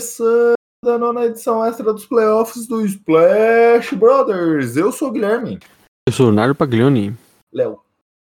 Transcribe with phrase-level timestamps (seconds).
[0.00, 0.54] Começando
[0.86, 4.74] a nona edição extra dos playoffs do Splash Brothers.
[4.74, 5.58] Eu sou o Guilherme.
[6.08, 7.14] Eu sou o Leonardo Paglioni.
[7.52, 7.80] Léo.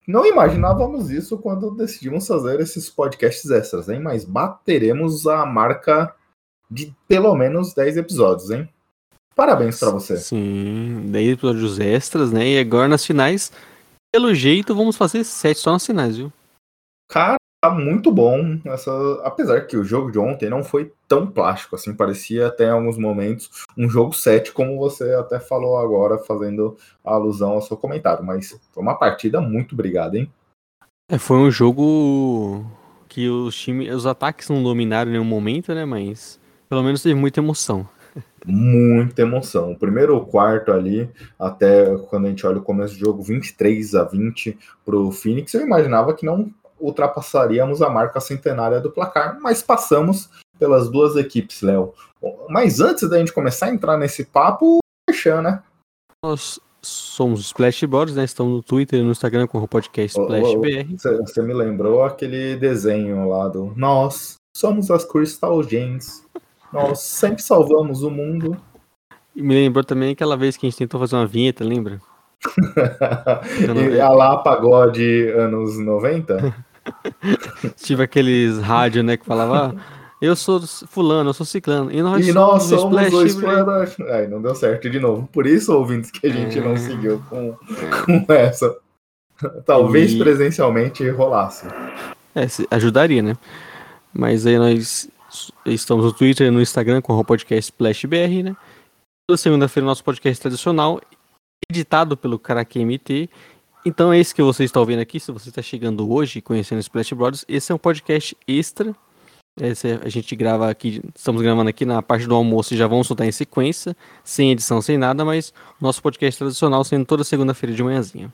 [0.05, 4.01] Não imaginávamos isso quando decidimos fazer esses podcasts extras, hein?
[4.01, 6.13] Mas bateremos a marca
[6.69, 8.69] de pelo menos 10 episódios, hein?
[9.37, 10.17] Parabéns pra você.
[10.17, 12.49] Sim, 10 episódios extras, né?
[12.49, 13.53] E agora nas finais,
[14.13, 16.33] pelo jeito, vamos fazer 7 só nas finais, viu?
[17.09, 18.59] Cara, tá muito bom.
[18.65, 18.91] Essa...
[19.23, 22.97] Apesar que o jogo de ontem não foi tão plástico, assim, parecia até em alguns
[22.97, 28.25] momentos um jogo 7, como você até falou agora, fazendo alusão ao seu comentário.
[28.25, 30.31] Mas foi uma partida muito brigada, hein?
[31.11, 32.65] É, foi um jogo
[33.09, 35.85] que os times, os ataques não dominaram em nenhum momento, né?
[35.85, 37.87] Mas pelo menos teve muita emoção.
[38.47, 39.73] Muita emoção.
[39.73, 44.05] O primeiro quarto ali, até quando a gente olha o começo do jogo, 23 a
[44.05, 50.31] 20 pro Phoenix, eu imaginava que não ultrapassaríamos a marca centenária do placar, mas passamos
[50.59, 51.95] pelas duas equipes, Léo.
[52.49, 55.63] Mas antes da gente começar a entrar nesse papo, fechando, né?
[56.23, 58.25] Nós somos os Splash Brothers, né?
[58.25, 60.97] Estamos no Twitter e no Instagram com o podcast Splash BR.
[61.21, 66.25] Você me lembrou aquele desenho lá do Nós somos as Crystal Gems.
[66.73, 68.57] Nós sempre salvamos o mundo.
[69.35, 72.01] E me lembrou também aquela vez que a gente tentou fazer uma vinheta, lembra?
[73.93, 76.55] e a lá pagode anos 90?
[77.83, 79.81] Tive aqueles rádios, né, que falava, ah,
[80.21, 81.91] eu sou fulano, eu sou ciclano.
[81.91, 84.01] E nós e somos, nós somos Splash dois.
[84.11, 85.29] Aí não deu certo de novo.
[85.33, 86.63] Por isso, ouvintes, que a gente É.
[86.63, 87.57] não seguiu com,
[88.27, 88.77] com essa.
[89.65, 91.67] Talvez E- presencialmente rolasse.
[92.35, 93.37] É, ajudaria, né?
[94.13, 95.09] Mas aí nós
[95.65, 98.57] estamos no Twitter e no Instagram com o podcast Splash BR, né?
[99.29, 101.01] Toda segunda-feira nosso podcast tradicional,
[101.71, 103.31] editado pelo Karake MT.
[103.85, 106.81] Então é esse que você está ouvindo aqui, se você está chegando hoje conhecendo o
[106.81, 108.95] Splash Brothers, esse é um podcast extra.
[109.61, 112.87] Esse é- a gente grava aqui, estamos gravando aqui na parte do almoço e já
[112.87, 117.75] vamos soltar em sequência, sem edição, sem nada, mas nosso podcast tradicional sendo toda segunda-feira
[117.75, 118.33] de manhãzinha.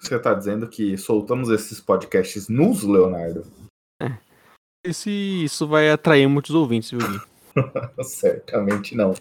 [0.00, 3.44] Você tá dizendo que soltamos esses podcasts nus, Leonardo?
[4.86, 7.20] E se isso vai atrair muitos ouvintes, viu, Gui?
[8.04, 9.14] Certamente não.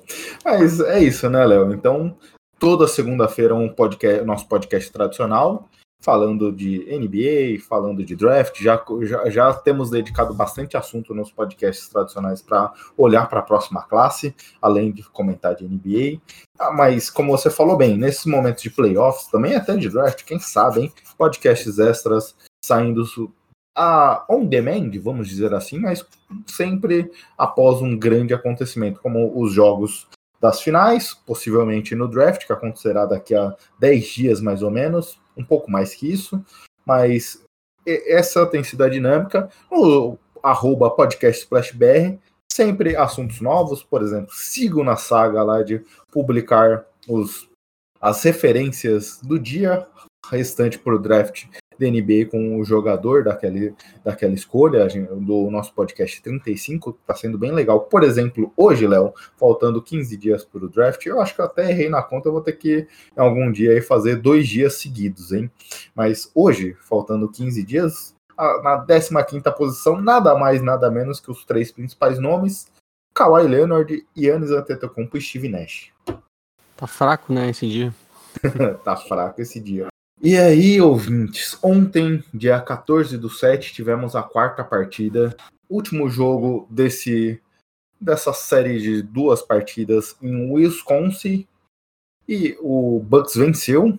[0.45, 1.73] Mas é isso, né, Léo?
[1.73, 2.15] Então,
[2.59, 5.69] toda segunda-feira um podcast, nosso podcast tradicional,
[6.01, 8.61] falando de NBA, falando de draft.
[8.61, 13.83] Já, já, já temos dedicado bastante assunto nos podcasts tradicionais para olhar para a próxima
[13.83, 16.21] classe, além de comentar de NBA.
[16.59, 20.39] Ah, mas, como você falou bem, nesses momentos de playoffs, também até de draft, quem
[20.39, 20.93] sabe, hein?
[21.17, 23.03] Podcasts extras saindo
[23.75, 26.03] a on demand, vamos dizer assim, mas
[26.47, 30.07] sempre após um grande acontecimento, como os jogos
[30.39, 35.43] das finais, possivelmente no draft, que acontecerá daqui a 10 dias mais ou menos, um
[35.43, 36.43] pouco mais que isso,
[36.85, 37.41] mas
[37.85, 39.49] essa tem sido a dinâmica.
[39.71, 42.17] No arroba podcast Splash BR,
[42.51, 47.49] sempre assuntos novos, por exemplo, sigo na saga lá de publicar os,
[48.01, 49.87] as referências do dia
[50.29, 51.45] restante para o draft
[51.79, 53.73] da NBA com o jogador daquele,
[54.03, 57.81] daquela escolha do nosso podcast 35, tá sendo bem legal.
[57.81, 61.69] Por exemplo, hoje, Léo, faltando 15 dias para o draft, eu acho que eu até
[61.69, 65.31] errei na conta, eu vou ter que em algum dia aí fazer dois dias seguidos,
[65.31, 65.49] hein?
[65.95, 71.71] Mas hoje, faltando 15 dias, na 15ª posição, nada mais, nada menos que os três
[71.71, 72.67] principais nomes,
[73.13, 75.91] Kawhi Leonard, Giannis Antetokounmpo e Steve Nash.
[76.75, 77.93] Tá fraco, né, esse dia.
[78.83, 79.87] tá fraco esse dia.
[80.21, 85.37] E aí, ouvintes, ontem, dia 14 do 7, tivemos a quarta partida,
[85.69, 87.39] último jogo desse
[87.99, 91.47] dessa série de duas partidas em Wisconsin.
[92.27, 93.97] E o Bucks venceu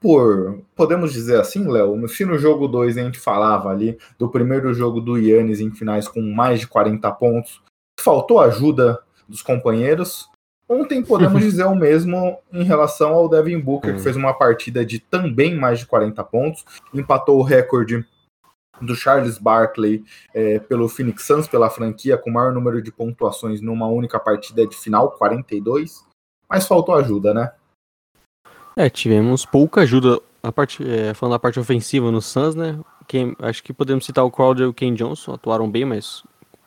[0.00, 4.72] por, podemos dizer assim, Léo, se no jogo 2 a gente falava ali do primeiro
[4.74, 7.62] jogo do Yannis em finais com mais de 40 pontos,
[7.98, 10.28] faltou ajuda dos companheiros.
[10.68, 14.02] Ontem podemos dizer o mesmo em relação ao Devin Booker, que Hum.
[14.02, 18.04] fez uma partida de também mais de 40 pontos, empatou o recorde
[18.80, 23.60] do Charles Barkley eh, pelo Phoenix Suns, pela franquia, com o maior número de pontuações
[23.60, 26.04] numa única partida de final, 42.
[26.48, 27.52] Mas faltou ajuda, né?
[28.76, 32.78] É, tivemos pouca ajuda, a parte, é, falando da parte ofensiva no Suns, né?
[33.06, 36.24] Quem, acho que podemos citar o Crowder e o Ken Johnson, atuaram bem, mas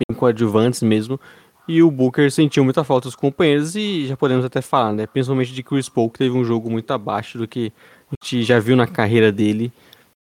[0.08, 1.20] bem coadjuvantes mesmo.
[1.68, 5.06] E o Booker sentiu muita falta dos companheiros e já podemos até falar, né?
[5.06, 7.74] Principalmente de Chris Paul, que teve um jogo muito abaixo do que
[8.10, 9.72] a gente já viu na carreira dele.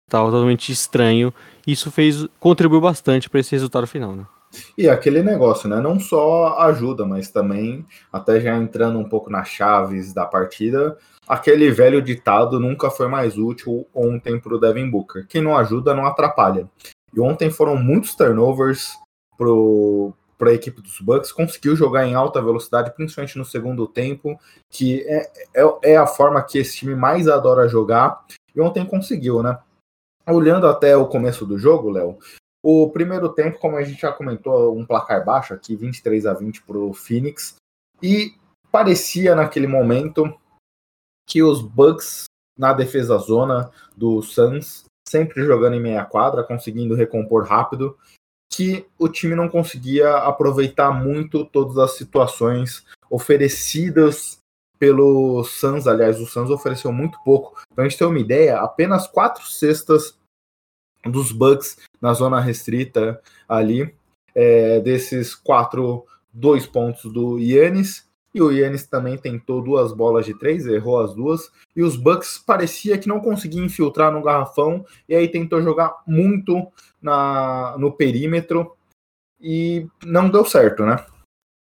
[0.09, 1.35] Tava totalmente estranho.
[1.67, 4.25] Isso fez contribuiu bastante para esse resultado final, né?
[4.77, 5.81] E aquele negócio, né?
[5.81, 10.97] Não só ajuda, mas também, até já entrando um pouco nas chaves da partida,
[11.27, 15.27] aquele velho ditado nunca foi mais útil ontem para o Devin Booker.
[15.27, 16.69] Quem não ajuda não atrapalha.
[17.15, 18.93] E ontem foram muitos turnovers
[20.43, 24.37] para a equipe dos Bucks, conseguiu jogar em alta velocidade, principalmente no segundo tempo,
[24.69, 29.41] que é, é, é a forma que esse time mais adora jogar, e ontem conseguiu,
[29.41, 29.57] né?
[30.27, 32.19] Olhando até o começo do jogo, Léo,
[32.61, 36.63] o primeiro tempo, como a gente já comentou, um placar baixo aqui, 23 a 20
[36.63, 37.55] para o Phoenix,
[38.03, 38.35] e
[38.73, 40.25] parecia naquele momento
[41.25, 42.25] que os Bucks
[42.59, 47.97] na defesa zona do Suns, sempre jogando em meia quadra, conseguindo recompor rápido,
[48.53, 54.39] que o time não conseguia aproveitar muito todas as situações oferecidas
[54.79, 55.87] pelo Suns.
[55.87, 57.59] Aliás, o Suns ofereceu muito pouco.
[57.75, 60.19] Para a gente ter uma ideia, apenas quatro cestas
[61.05, 63.95] dos Bucks na zona restrita ali.
[64.35, 68.07] É, desses quatro, dois pontos do Yannis.
[68.35, 71.51] E o Yannis também tentou duas bolas de três, errou as duas.
[71.77, 74.85] E os Bucks parecia que não conseguia infiltrar no garrafão.
[75.09, 76.67] E aí tentou jogar muito
[77.01, 78.73] na, no perímetro.
[79.41, 81.05] E não deu certo, né?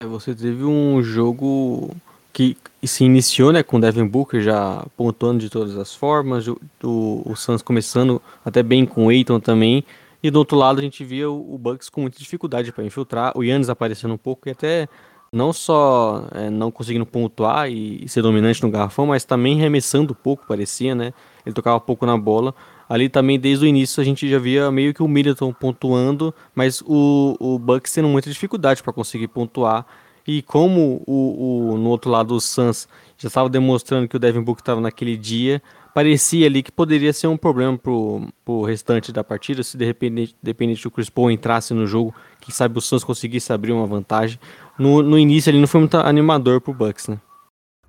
[0.02, 1.96] É, você teve um jogo
[2.32, 6.58] que se iniciou né, com o Devin Booker já pontuando de todas as formas, o,
[6.82, 9.84] o, Suns começando até bem com o Aiton também,
[10.24, 13.44] e do outro lado a gente via o Bucks com muita dificuldade para infiltrar, o
[13.44, 14.88] Yannis aparecendo um pouco e até
[15.34, 20.14] não só é, não conseguindo pontuar e, e, ser dominante no garrafão, mas também remessando
[20.14, 21.14] pouco, parecia, né?
[21.46, 22.54] Ele tocava pouco na bola.
[22.90, 26.82] Ali também, desde o início, a gente já via meio que o Middleton pontuando, mas
[26.86, 29.86] o, o Bucks tendo muita dificuldade para conseguir pontuar
[30.28, 32.88] e como o, o, no outro lado o Suns
[33.18, 35.62] já estava demonstrando que o Devin Booker estava naquele dia,
[35.94, 40.36] parecia ali que poderia ser um problema pro, pro restante da partida, se de repente,
[40.42, 44.40] dependente do Chris Paul entrasse no jogo, quem sabe o Suns conseguisse abrir uma vantagem.
[44.82, 47.20] No, no início ele não foi muito animador pro Bucks, né?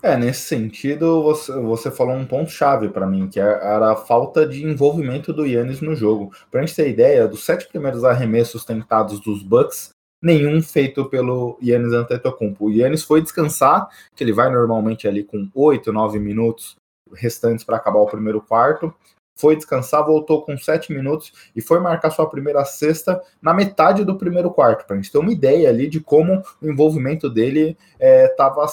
[0.02, 4.46] É, nesse sentido, você, você falou um ponto-chave para mim, que é, era a falta
[4.46, 6.32] de envolvimento do Yannis no jogo.
[6.50, 9.90] Pra gente ter ideia, dos sete primeiros arremessos tentados dos Bucks,
[10.20, 12.66] nenhum feito pelo Yannis Antetokounmpo.
[12.66, 16.76] O Yannis foi descansar, que ele vai normalmente ali com 8, 9 minutos
[17.14, 18.92] restantes para acabar o primeiro quarto.
[19.42, 24.16] Foi descansar, voltou com 7 minutos e foi marcar sua primeira cesta na metade do
[24.16, 28.62] primeiro quarto, para a gente ter uma ideia ali de como o envolvimento dele estava
[28.62, 28.66] é,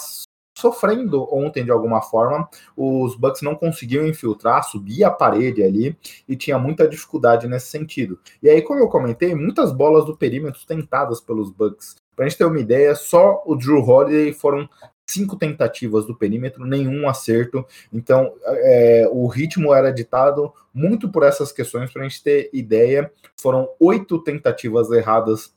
[0.56, 2.48] sofrendo ontem de alguma forma.
[2.76, 8.16] Os Bucks não conseguiam infiltrar, subir a parede ali e tinha muita dificuldade nesse sentido.
[8.40, 11.96] E aí, como eu comentei, muitas bolas do perímetro tentadas pelos Bucks.
[12.14, 14.68] Para a gente ter uma ideia, só o Drew Holiday foram
[15.10, 17.66] cinco tentativas do perímetro, nenhum acerto.
[17.92, 21.92] Então, é, o ritmo era ditado muito por essas questões.
[21.92, 25.52] Para a gente ter ideia, foram oito tentativas erradas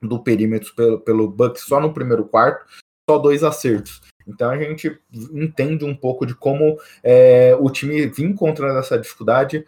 [0.00, 2.66] do perímetro pelo, pelo Bucks só no primeiro quarto,
[3.08, 4.00] só dois acertos.
[4.26, 5.00] Então a gente
[5.32, 9.64] entende um pouco de como é, o time vinha encontrando essa dificuldade.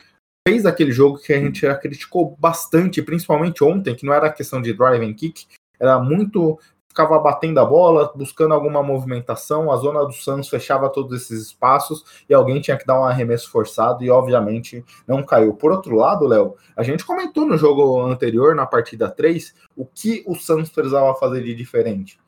[0.46, 4.60] Fez aquele jogo que a gente já criticou bastante, principalmente ontem, que não era questão
[4.60, 5.46] de drive and kick,
[5.80, 6.58] era muito.
[6.94, 12.04] Ficava batendo a bola, buscando alguma movimentação, a zona do Santos fechava todos esses espaços
[12.28, 15.54] e alguém tinha que dar um arremesso forçado e, obviamente, não caiu.
[15.54, 20.22] Por outro lado, Léo, a gente comentou no jogo anterior, na partida 3, o que
[20.26, 22.18] o Santos precisava fazer de diferente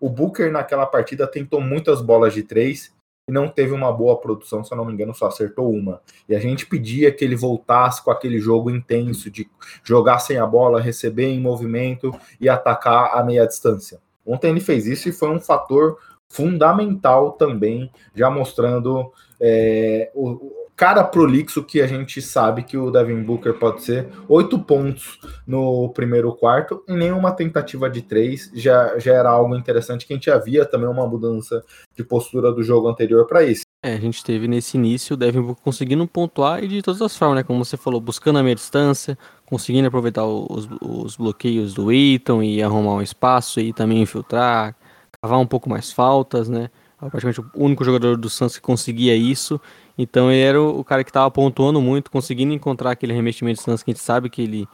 [0.00, 2.92] o Booker naquela partida tentou muitas bolas de três
[3.28, 6.00] e não teve uma boa produção, se eu não me engano, só acertou uma.
[6.28, 9.48] E a gente pedia que ele voltasse com aquele jogo intenso de
[9.84, 14.00] jogar sem a bola, receber em movimento e atacar a meia distância.
[14.30, 21.04] Ontem ele fez isso e foi um fator fundamental também, já mostrando é, o, cara
[21.04, 24.08] prolixo que a gente sabe que o Devin Booker pode ser.
[24.26, 30.06] Oito pontos no primeiro quarto e nenhuma tentativa de três já, já era algo interessante
[30.06, 31.62] que a gente havia também uma mudança
[31.94, 33.62] de postura do jogo anterior para isso.
[33.82, 37.36] É, a gente teve nesse início o Devin conseguindo pontuar e de todas as formas,
[37.36, 37.42] né?
[37.42, 42.62] Como você falou, buscando a meia distância, conseguindo aproveitar os, os bloqueios do Eaton e
[42.62, 44.76] arrumar um espaço e também infiltrar,
[45.22, 46.70] cavar um pouco mais faltas, né?
[47.08, 49.58] praticamente o único jogador do Santos que conseguia isso.
[49.96, 53.82] Então ele era o cara que estava pontuando muito, conseguindo encontrar aquele remeximento de Santos
[53.82, 54.68] que a gente sabe que ele,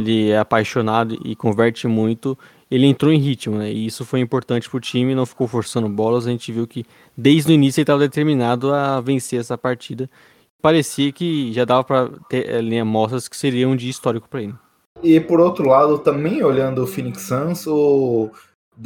[0.00, 2.36] ele é apaixonado e converte muito.
[2.70, 3.70] Ele entrou em ritmo, né?
[3.70, 6.26] E isso foi importante para o time, não ficou forçando bolas.
[6.26, 10.08] A gente viu que desde o início ele estava determinado a vencer essa partida.
[10.62, 14.54] Parecia que já dava para ter ali, amostras que seria um dia histórico para ele.
[15.02, 18.30] E por outro lado, também olhando o Phoenix Suns, o,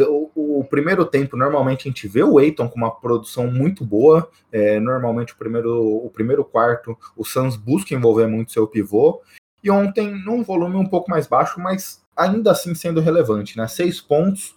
[0.01, 4.29] o, o, primeiro tempo, normalmente a gente vê o Eiton com uma produção muito boa.
[4.51, 9.21] É, normalmente o primeiro, o primeiro quarto, o Suns busca envolver muito seu pivô.
[9.65, 13.67] E ontem, num volume um pouco mais baixo, mas ainda assim sendo relevante, né?
[13.67, 14.55] Seis pontos,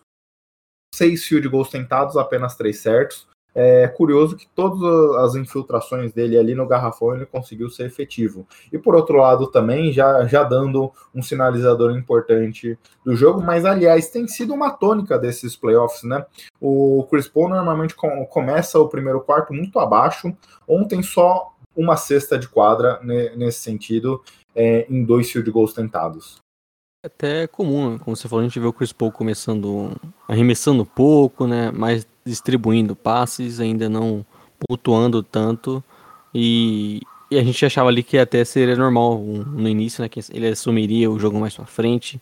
[0.94, 3.26] seis field goals tentados, apenas três certos.
[3.56, 8.46] É curioso que todas as infiltrações dele ali no garrafão ele conseguiu ser efetivo.
[8.72, 14.12] E por outro lado também, já, já dando um sinalizador importante do jogo, mas aliás
[14.12, 16.24] tem sido uma tônica desses playoffs, né?
[16.62, 20.36] O Chris Paul normalmente com, começa o primeiro quarto muito abaixo,
[20.68, 24.22] ontem só uma cesta de quadra nesse sentido,
[24.58, 26.42] é, em dois field goals tentados.
[27.06, 28.00] Até comum, né?
[28.04, 29.96] como você falou, a gente vê o Chris Paul começando,
[30.28, 34.26] arremessando pouco, né, mais distribuindo passes, ainda não
[34.68, 35.82] pontuando tanto,
[36.34, 37.00] e,
[37.30, 41.10] e a gente achava ali que até seria normal no início, né, que ele assumiria
[41.10, 42.20] o jogo mais pra frente,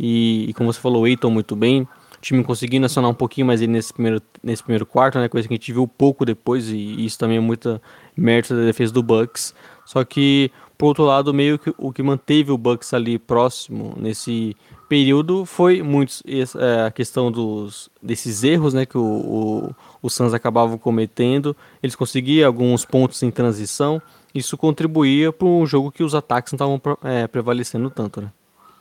[0.00, 1.86] e, e como você falou, o Eiton muito bem,
[2.20, 5.52] time conseguindo acionar um pouquinho mais ele nesse primeiro, nesse primeiro quarto, né, coisa que
[5.52, 7.80] a gente viu pouco depois, e, e isso também é muita
[8.16, 12.50] mérito da defesa do Bucks, só que por outro lado, meio que o que manteve
[12.50, 14.56] o Bucks ali próximo nesse
[14.88, 20.34] período foi muito é, a questão dos, desses erros né, que o, o, o Suns
[20.34, 21.56] acabavam cometendo.
[21.82, 24.00] Eles conseguiam alguns pontos em transição.
[24.34, 28.20] Isso contribuía para um jogo que os ataques não estavam é, prevalecendo tanto.
[28.20, 28.30] Né?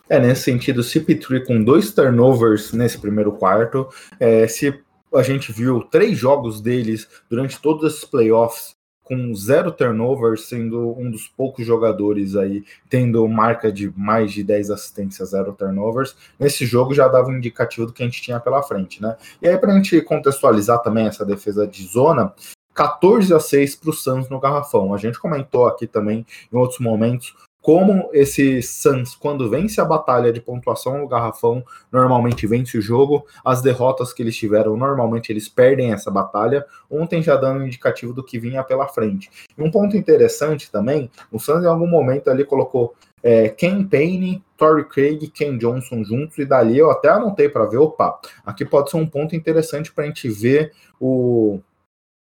[0.09, 3.87] É, nesse sentido, o CP3 com dois turnovers nesse primeiro quarto,
[4.19, 4.73] é, se
[5.13, 11.11] a gente viu três jogos deles durante todos esses playoffs com zero turnovers, sendo um
[11.11, 16.15] dos poucos jogadores aí tendo marca de mais de 10 assistências, zero turnovers.
[16.39, 19.17] Nesse jogo já dava um indicativo do que a gente tinha pela frente, né?
[19.41, 22.33] E aí, para a gente contextualizar também essa defesa de zona,
[22.73, 24.93] 14 a 6 para o Suns no garrafão.
[24.93, 30.33] A gente comentou aqui também em outros momentos como esse Suns, quando vence a batalha
[30.33, 33.25] de pontuação no garrafão, normalmente vence o jogo.
[33.43, 36.65] As derrotas que eles tiveram, normalmente eles perdem essa batalha.
[36.91, 39.31] Ontem já dando um indicativo do que vinha pela frente.
[39.57, 42.93] E um ponto interessante também, o Suns em algum momento ali colocou
[43.23, 47.65] é, Ken Payne, Torrey Craig e Ken Johnson juntos, e dali eu até anotei para
[47.65, 51.61] ver, opa, aqui pode ser um ponto interessante para a gente ver o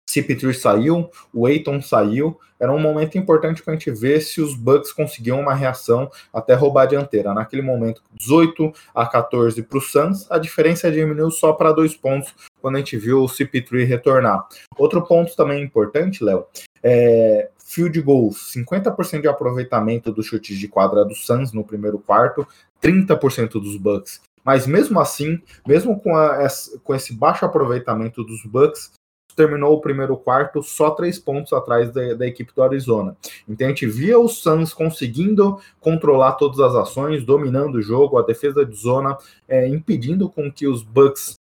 [0.10, 4.56] CP3 saiu, o Aiton saiu, era um momento importante para a gente ver se os
[4.56, 7.34] Bucks conseguiam uma reação até roubar a dianteira.
[7.34, 12.34] Naquele momento, 18 a 14 para o Suns, a diferença diminuiu só para dois pontos
[12.62, 14.48] quando a gente viu o CP3 retornar.
[14.78, 16.46] Outro ponto também importante, Léo,
[16.82, 22.48] é field goals, 50% de aproveitamento dos chutes de quadra do Suns no primeiro quarto,
[22.82, 24.22] 30% dos Bucks.
[24.44, 26.48] Mas mesmo assim, mesmo com, a,
[26.84, 28.92] com esse baixo aproveitamento dos Bucks,
[29.36, 33.16] terminou o primeiro quarto só três pontos atrás da, da, equipe do Arizona.
[33.48, 38.22] Então a gente via o Suns conseguindo controlar todas as ações, dominando o jogo, a
[38.22, 41.36] defesa de zona, é, impedindo com que os Bucks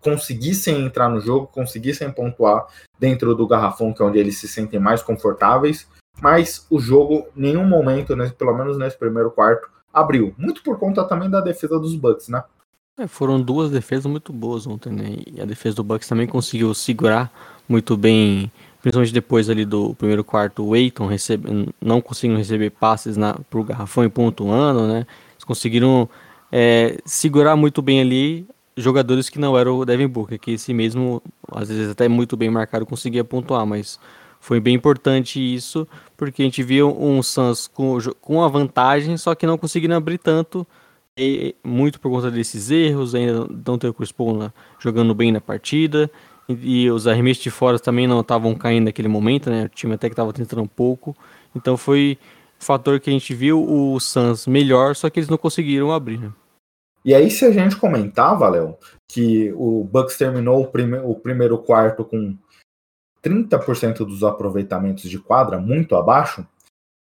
[0.00, 2.66] conseguissem entrar no jogo, conseguissem pontuar
[2.98, 5.88] dentro do garrafão, que é onde eles se sentem mais confortáveis.
[6.20, 10.34] Mas o jogo, nenhum momento, né, pelo menos nesse primeiro quarto, abriu.
[10.36, 12.44] Muito por conta também da defesa dos Bucks, né?
[12.96, 15.16] É, foram duas defesas muito boas ontem, né?
[15.26, 17.32] E a defesa do Bucks também conseguiu segurar
[17.68, 23.16] muito bem, principalmente depois ali do primeiro quarto, o Aiton recebe, não conseguindo receber passes
[23.16, 25.06] na, pro garrafão e pontuando, né?
[25.32, 26.08] Eles conseguiram
[26.52, 28.46] é, segurar muito bem ali
[28.76, 31.20] jogadores que não eram o Devin Booker, que esse mesmo,
[31.50, 33.98] às vezes até muito bem marcado, conseguia pontuar, mas
[34.40, 35.86] foi bem importante isso,
[36.16, 40.18] porque a gente viu um Suns com, com a vantagem, só que não conseguindo abrir
[40.18, 40.64] tanto,
[41.18, 45.30] e muito por conta desses erros, ainda não ter o Chris Paul né, jogando bem
[45.30, 46.10] na partida,
[46.48, 49.64] e, e, os arremessos de fora também não estavam caindo naquele momento, né?
[49.64, 51.16] O time até que estava tentando um pouco.
[51.56, 52.18] Então foi
[52.60, 56.18] um fator que a gente viu o Suns melhor, só que eles não conseguiram abrir,
[56.18, 56.30] né?
[57.04, 61.58] E aí, se a gente comentava, Léo, que o Bucks terminou o, prime o primeiro
[61.58, 62.36] quarto com
[63.22, 66.46] 30% dos aproveitamentos de quadra, muito abaixo,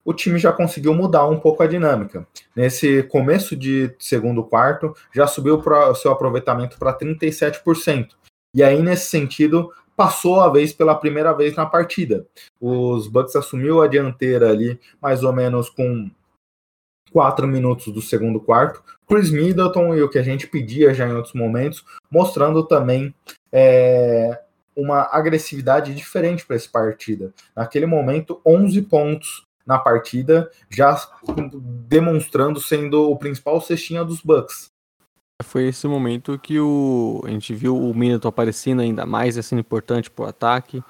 [0.05, 2.27] o time já conseguiu mudar um pouco a dinâmica.
[2.55, 8.09] Nesse começo de segundo quarto, já subiu o seu aproveitamento para 37%.
[8.55, 12.27] E aí, nesse sentido, passou a vez pela primeira vez na partida.
[12.61, 16.11] Os Bucks assumiu a dianteira ali, mais ou menos com
[17.13, 18.83] quatro minutos do segundo quarto.
[19.07, 23.15] Chris Middleton e o que a gente pedia já em outros momentos, mostrando também
[23.53, 24.41] é,
[24.75, 27.33] uma agressividade diferente para essa partida.
[27.55, 30.97] Naquele momento, 11 pontos na partida, já
[31.89, 34.71] demonstrando sendo o principal cestinha dos Bucks.
[35.43, 40.11] Foi esse momento que o, a gente viu o Middleton aparecendo ainda mais, sendo importante
[40.11, 40.83] para o ataque.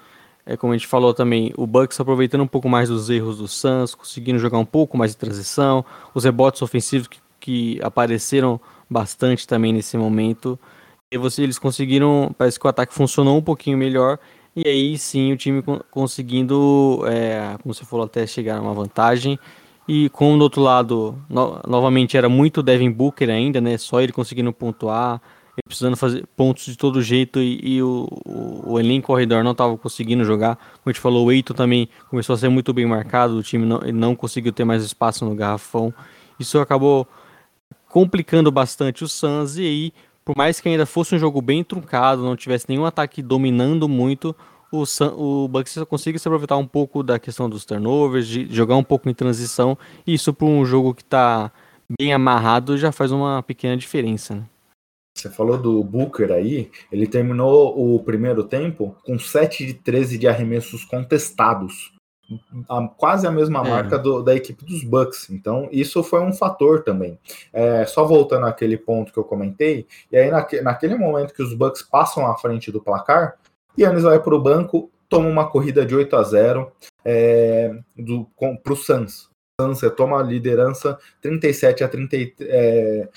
[0.45, 3.47] É como a gente falou também, o Bucks aproveitando um pouco mais dos erros do
[3.47, 9.45] Suns, conseguindo jogar um pouco mais de transição, os rebotes ofensivos que que apareceram bastante
[9.45, 10.57] também nesse momento.
[11.11, 14.17] E você, eles conseguiram, parece que o ataque funcionou um pouquinho melhor.
[14.55, 19.39] E aí sim o time conseguindo, é, como você falou, até chegar a uma vantagem.
[19.87, 23.77] E como do outro lado, no, novamente era muito Devin Booker ainda, né?
[23.77, 25.21] Só ele conseguindo pontuar,
[25.57, 29.43] ele precisando fazer pontos de todo jeito e, e o, o, o, elenco ao redor
[29.43, 30.55] não estava conseguindo jogar.
[30.55, 33.65] Como a gente falou, o Eito também começou a ser muito bem marcado, o time
[33.65, 35.93] não, não conseguiu ter mais espaço no garrafão.
[36.39, 37.07] Isso acabou
[37.89, 39.93] complicando bastante o Suns e aí,
[40.31, 44.33] por mais que ainda fosse um jogo bem truncado, não tivesse nenhum ataque dominando muito,
[44.71, 48.77] o, Sun, o Bucks consiga se aproveitar um pouco da questão dos turnovers, de jogar
[48.77, 51.51] um pouco em transição, e isso para um jogo que está
[51.99, 54.35] bem amarrado já faz uma pequena diferença.
[54.35, 54.43] Né?
[55.17, 60.29] Você falou do Booker aí, ele terminou o primeiro tempo com 7 de 13 de
[60.29, 61.91] arremessos contestados.
[62.69, 63.69] A, quase a mesma é.
[63.69, 65.29] marca do, da equipe dos Bucks.
[65.29, 67.19] Então, isso foi um fator também.
[67.51, 71.53] É, só voltando àquele ponto que eu comentei, e aí naque, naquele momento que os
[71.53, 73.37] Bucks passam à frente do placar,
[73.79, 76.71] Yannis vai para o banco, toma uma corrida de 8 a 0
[77.03, 77.73] é,
[78.63, 79.29] para o Suns.
[79.59, 82.49] Suns retoma a liderança 37 a 33.
[82.49, 83.09] É,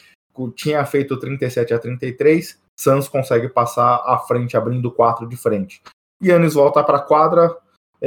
[0.57, 5.81] tinha feito 37 a 33, Suns consegue passar à frente, abrindo 4 de frente.
[6.23, 7.57] Yannis volta para a quadra,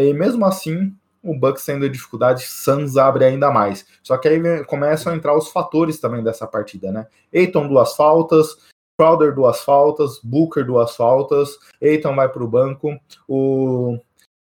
[0.05, 3.85] e mesmo assim, o Bucks tendo dificuldade, Suns abre ainda mais.
[4.03, 7.07] Só que aí começam a entrar os fatores também dessa partida, né?
[7.31, 8.55] Eiton duas faltas,
[8.97, 13.99] Crowder duas faltas, Booker duas faltas, Eiton vai para o banco, o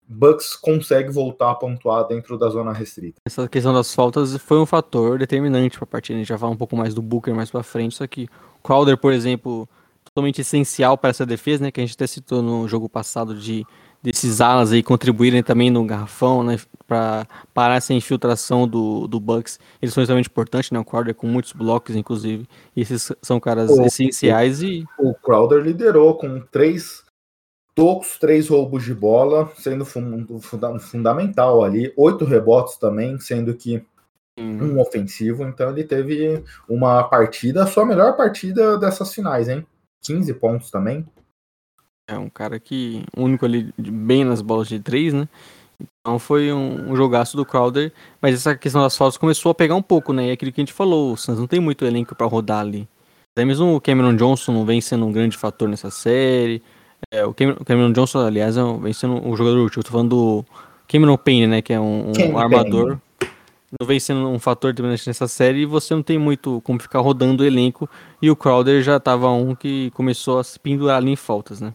[0.08, 3.20] Bucks consegue voltar a pontuar dentro da zona restrita.
[3.25, 6.16] Essa questão das faltas foi um fator determinante para a partida.
[6.16, 8.28] A gente já fala um pouco mais do Booker mais para frente, só que
[8.62, 9.68] Crowder, por exemplo,
[10.04, 13.64] totalmente essencial para essa defesa, né, que a gente até citou no jogo passado de
[14.02, 19.61] desses alas aí contribuírem também no garrafão, né, para parar essa infiltração do, do Bucks.
[19.80, 23.71] Eles são extremamente importantes, né, o Crowder com muitos blocos, inclusive, e esses são caras
[23.71, 24.85] o, essenciais e...
[24.99, 27.04] O Crowder liderou com três
[27.75, 33.85] tocos, três roubos de bola, sendo funda fundamental ali, oito rebotes também, sendo que
[34.38, 39.66] um ofensivo, então ele teve uma partida, a sua melhor partida dessas finais, hein?
[40.00, 41.07] 15 pontos também.
[42.08, 45.28] É um cara que único ali bem nas bolas de três, né?
[46.00, 49.74] Então foi um, um jogaço do Crowder, mas essa questão das faltas começou a pegar
[49.74, 50.26] um pouco, né?
[50.26, 52.60] E é aquilo que a gente falou, o Suns não tem muito elenco para rodar
[52.60, 52.88] ali.
[53.34, 56.62] Até mesmo o Cameron Johnson não vem sendo um grande fator nessa série.
[57.10, 59.80] É, o, Cameron, o Cameron Johnson, aliás, é um, vem sendo um jogador útil.
[59.80, 60.44] Eu tô falando do
[60.86, 61.62] Cameron Payne, né?
[61.62, 62.98] Que é um, um armador.
[63.18, 63.32] Payne.
[63.80, 67.00] Não vem sendo um fator determinante nessa série e você não tem muito como ficar
[67.00, 67.88] rodando o elenco.
[68.20, 71.72] E o Crowder já tava um que começou a se pendurar ali em faltas, né?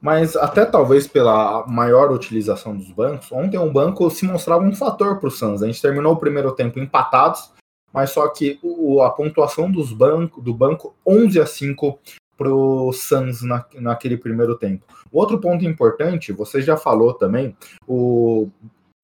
[0.00, 5.18] Mas até talvez pela maior utilização dos bancos, ontem o banco se mostrava um fator
[5.18, 5.62] para o Suns.
[5.62, 7.52] A gente terminou o primeiro tempo empatados,
[7.92, 11.98] mas só que o, a pontuação dos banco, do banco 11 a 5
[12.36, 14.86] para o Suns na, naquele primeiro tempo.
[15.12, 17.54] Outro ponto importante, você já falou também,
[17.86, 18.48] o,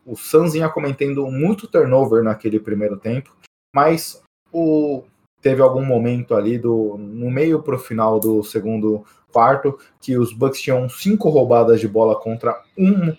[0.06, 3.36] o Suns ia cometendo muito turnover naquele primeiro tempo,
[3.74, 5.02] mas o,
[5.42, 9.04] teve algum momento ali do no meio para o final do segundo
[9.36, 13.14] quarto que os Bucks tinham cinco roubadas de bola contra um,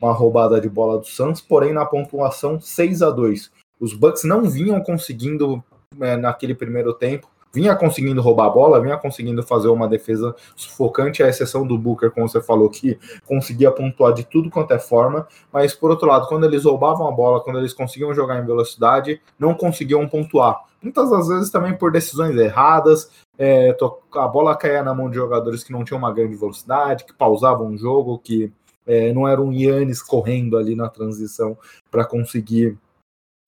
[0.00, 4.48] uma roubada de bola do Suns, porém na pontuação 6 a 2 Os Bucks não
[4.48, 5.60] vinham conseguindo
[6.00, 11.22] é, naquele primeiro tempo vinha conseguindo roubar a bola, vinha conseguindo fazer uma defesa sufocante,
[11.22, 15.26] à exceção do Booker, como você falou, que conseguia pontuar de tudo quanto é forma,
[15.52, 19.20] mas por outro lado, quando eles roubavam a bola, quando eles conseguiam jogar em velocidade,
[19.38, 20.64] não conseguiam pontuar.
[20.80, 23.76] Muitas das vezes também por decisões erradas, é,
[24.14, 27.68] a bola caía na mão de jogadores que não tinham uma grande velocidade, que pausavam
[27.68, 28.52] o jogo, que
[28.86, 31.58] é, não era um Yannis correndo ali na transição
[31.90, 32.78] para conseguir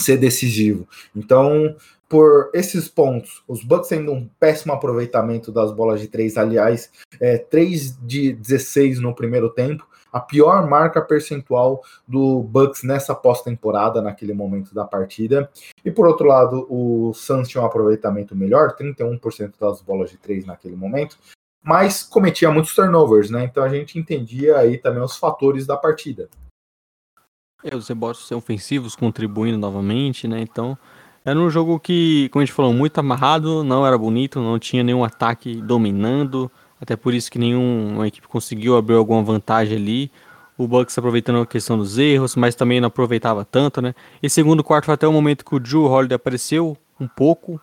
[0.02, 0.88] ser decisivo.
[1.14, 1.74] Então,
[2.10, 7.38] por esses pontos, os Bucks tendo um péssimo aproveitamento das bolas de três, aliás, é,
[7.38, 14.34] 3 de 16 no primeiro tempo, a pior marca percentual do Bucks nessa pós-temporada, naquele
[14.34, 15.48] momento da partida.
[15.84, 20.44] E por outro lado, o Suns tinha um aproveitamento melhor, 31% das bolas de três
[20.44, 21.16] naquele momento,
[21.62, 23.44] mas cometia muitos turnovers, né?
[23.44, 26.28] Então a gente entendia aí também os fatores da partida.
[27.62, 30.40] É, os rebotes ofensivos contribuindo novamente, né?
[30.40, 30.76] Então
[31.24, 34.82] era um jogo que, como a gente falou, muito amarrado, não era bonito, não tinha
[34.82, 40.10] nenhum ataque dominando, até por isso que nenhuma equipe conseguiu abrir alguma vantagem ali.
[40.56, 43.94] O Bucks aproveitando a questão dos erros, mas também não aproveitava tanto, né?
[44.22, 47.60] E segundo quarto foi até o momento que o Drew Holiday apareceu um pouco.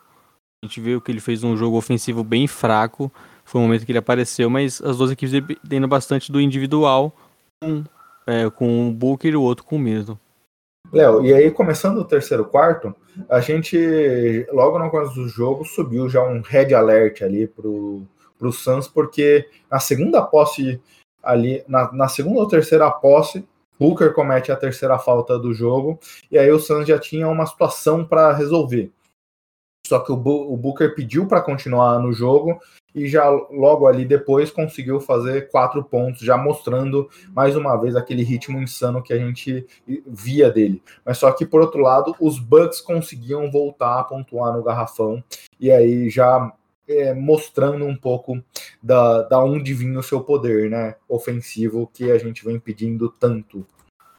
[0.64, 3.12] A gente viu que ele fez um jogo ofensivo bem fraco.
[3.46, 7.16] Foi o momento que ele apareceu, mas as duas equipes dependendo bastante do individual,
[7.64, 7.84] um
[8.26, 10.18] é, com o Booker e o outro com o Middleton.
[10.92, 12.96] Léo, e aí começando o terceiro quarto,
[13.30, 18.04] a gente logo no começo do jogo subiu já um red alert ali pro,
[18.40, 20.82] pro Suns, porque na segunda posse
[21.22, 23.46] ali, na, na segunda ou terceira posse,
[23.80, 26.00] Booker comete a terceira falta do jogo,
[26.32, 28.92] e aí o Suns já tinha uma situação para resolver.
[29.86, 32.60] Só que o, o Booker pediu para continuar no jogo
[32.98, 38.24] e já logo ali depois conseguiu fazer quatro pontos, já mostrando mais uma vez aquele
[38.24, 39.68] ritmo insano que a gente
[40.08, 40.82] via dele.
[41.06, 45.24] Mas só que por outro lado, os Bucks conseguiam voltar a pontuar no garrafão
[45.60, 46.52] e aí já
[46.88, 48.42] é, mostrando um pouco
[48.82, 50.96] da, da onde vinha o seu poder, né?
[51.08, 53.64] Ofensivo que a gente vem pedindo tanto.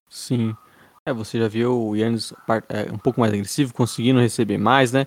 [0.09, 0.55] Sim.
[1.05, 2.35] É, você já viu o Yannis
[2.69, 5.07] é, um pouco mais agressivo, conseguindo receber mais, né?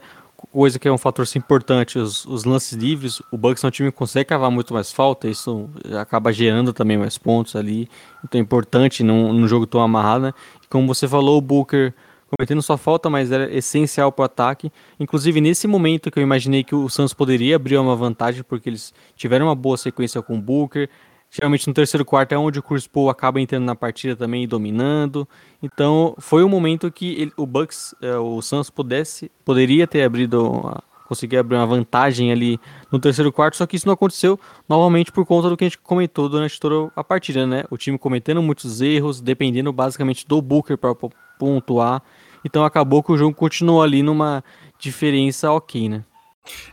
[0.52, 3.92] Coisa que é um fator importante, os, os lances livres, o Bucks é um time
[3.92, 7.88] que consegue cavar muito mais falta, isso acaba gerando também mais pontos ali.
[8.24, 10.34] Então é importante num, num jogo tão amarrado, né?
[10.70, 11.94] Como você falou, o Booker
[12.32, 14.72] cometendo sua falta, mas era essencial para o ataque.
[15.00, 18.94] Inclusive, nesse momento que eu imaginei que o Santos poderia abrir uma vantagem, porque eles
[19.16, 20.90] tiveram uma boa sequência com o Booker.
[21.34, 24.48] Geralmente no terceiro quarto é onde o Chris Paul acaba entrando na partida também e
[24.48, 25.26] dominando.
[25.64, 30.78] Então, foi um momento que ele, o Bucks, é, o Santos pudesse, poderia ter abrido,
[31.08, 32.60] conseguir abrir uma vantagem ali
[32.92, 35.78] no terceiro quarto, só que isso não aconteceu novamente por conta do que a gente
[35.78, 37.64] comentou durante toda a partida, né?
[37.72, 40.94] O time cometendo muitos erros, dependendo basicamente do Booker para
[41.40, 42.04] pontuar.
[42.44, 44.44] Então acabou que o jogo continuou ali numa
[44.78, 46.04] diferença ok, né?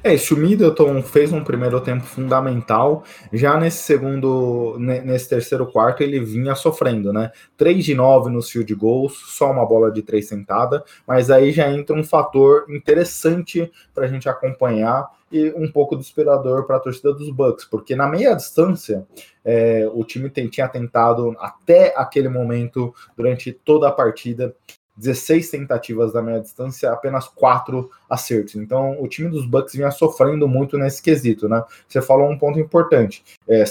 [0.02, 6.02] É, se o Middleton fez um primeiro tempo fundamental, já nesse segundo, nesse terceiro quarto,
[6.02, 7.30] ele vinha sofrendo, né?
[7.56, 11.70] 3 de 9 nos field goals, só uma bola de 3 sentada, mas aí já
[11.70, 17.12] entra um fator interessante para a gente acompanhar e um pouco desesperador para a torcida
[17.12, 19.06] dos Bucks, porque na meia distância
[19.44, 24.54] é, o time tem, tinha tentado até aquele momento, durante toda a partida,
[24.98, 28.56] 16 tentativas da meia distância, apenas 4 acertos.
[28.56, 31.62] Então, o time dos Bucks vinha sofrendo muito nesse quesito, né?
[31.86, 33.22] Você falou um ponto importante.
[33.48, 33.62] É,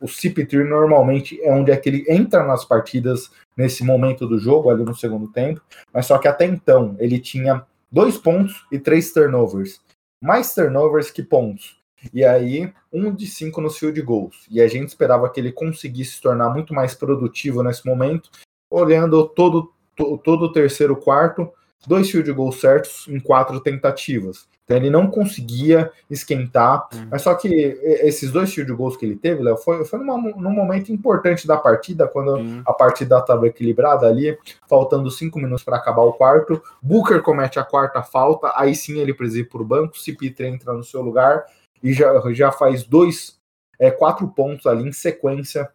[0.00, 4.70] o CP3 normalmente é onde é que ele entra nas partidas nesse momento do jogo,
[4.70, 5.60] ali no segundo tempo,
[5.92, 9.80] mas só que até então ele tinha dois pontos e três turnovers.
[10.22, 11.76] Mais turnovers que pontos.
[12.12, 14.46] E aí, um de cinco nos field goals.
[14.50, 18.30] E a gente esperava que ele conseguisse se tornar muito mais produtivo nesse momento,
[18.70, 21.50] olhando todo todo o terceiro quarto,
[21.86, 24.46] dois field goals certos em quatro tentativas.
[24.64, 26.88] Então ele não conseguia esquentar.
[26.94, 27.08] Hum.
[27.10, 30.52] Mas só que esses dois field goals que ele teve, Léo, foi, foi numa, num
[30.52, 32.62] momento importante da partida, quando hum.
[32.64, 36.62] a partida estava equilibrada ali, faltando cinco minutos para acabar o quarto.
[36.80, 40.72] Booker comete a quarta falta, aí sim ele precisa ir para o banco, CP3 entra
[40.72, 41.44] no seu lugar
[41.82, 43.38] e já, já faz dois,
[43.78, 45.68] é, quatro pontos ali em sequência,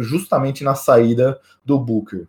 [0.00, 2.28] justamente na saída do Booker.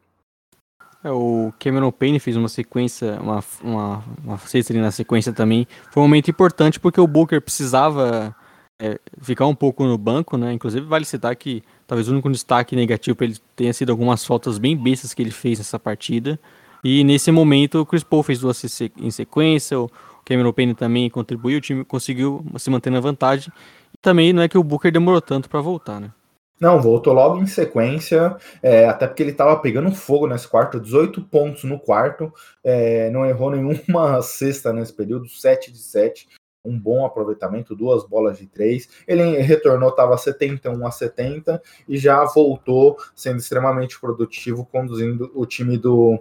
[1.08, 4.40] É, o Cameron Payne fez uma sequência, uma, uma, uma
[4.70, 5.66] ali na sequência também.
[5.92, 8.36] Foi um momento importante porque o Booker precisava
[8.78, 10.52] é, ficar um pouco no banco, né?
[10.52, 14.58] Inclusive vale citar que talvez o único destaque negativo para ele tenha sido algumas faltas
[14.58, 16.38] bem bestas que ele fez nessa partida.
[16.84, 18.62] E nesse momento o Chris Paul fez duas
[18.98, 19.90] em sequência, o
[20.26, 23.52] Cameron Payne também contribuiu, o time conseguiu se manter na vantagem.
[23.94, 26.12] E também não é que o Booker demorou tanto para voltar, né?
[26.60, 31.22] Não, voltou logo em sequência, é, até porque ele estava pegando fogo nesse quarto, 18
[31.26, 36.28] pontos no quarto, é, não errou nenhuma cesta nesse período, 7 de 7,
[36.66, 38.90] um bom aproveitamento, duas bolas de três.
[39.08, 45.78] Ele retornou, estava 71 a 70 e já voltou sendo extremamente produtivo, conduzindo o time
[45.78, 46.20] do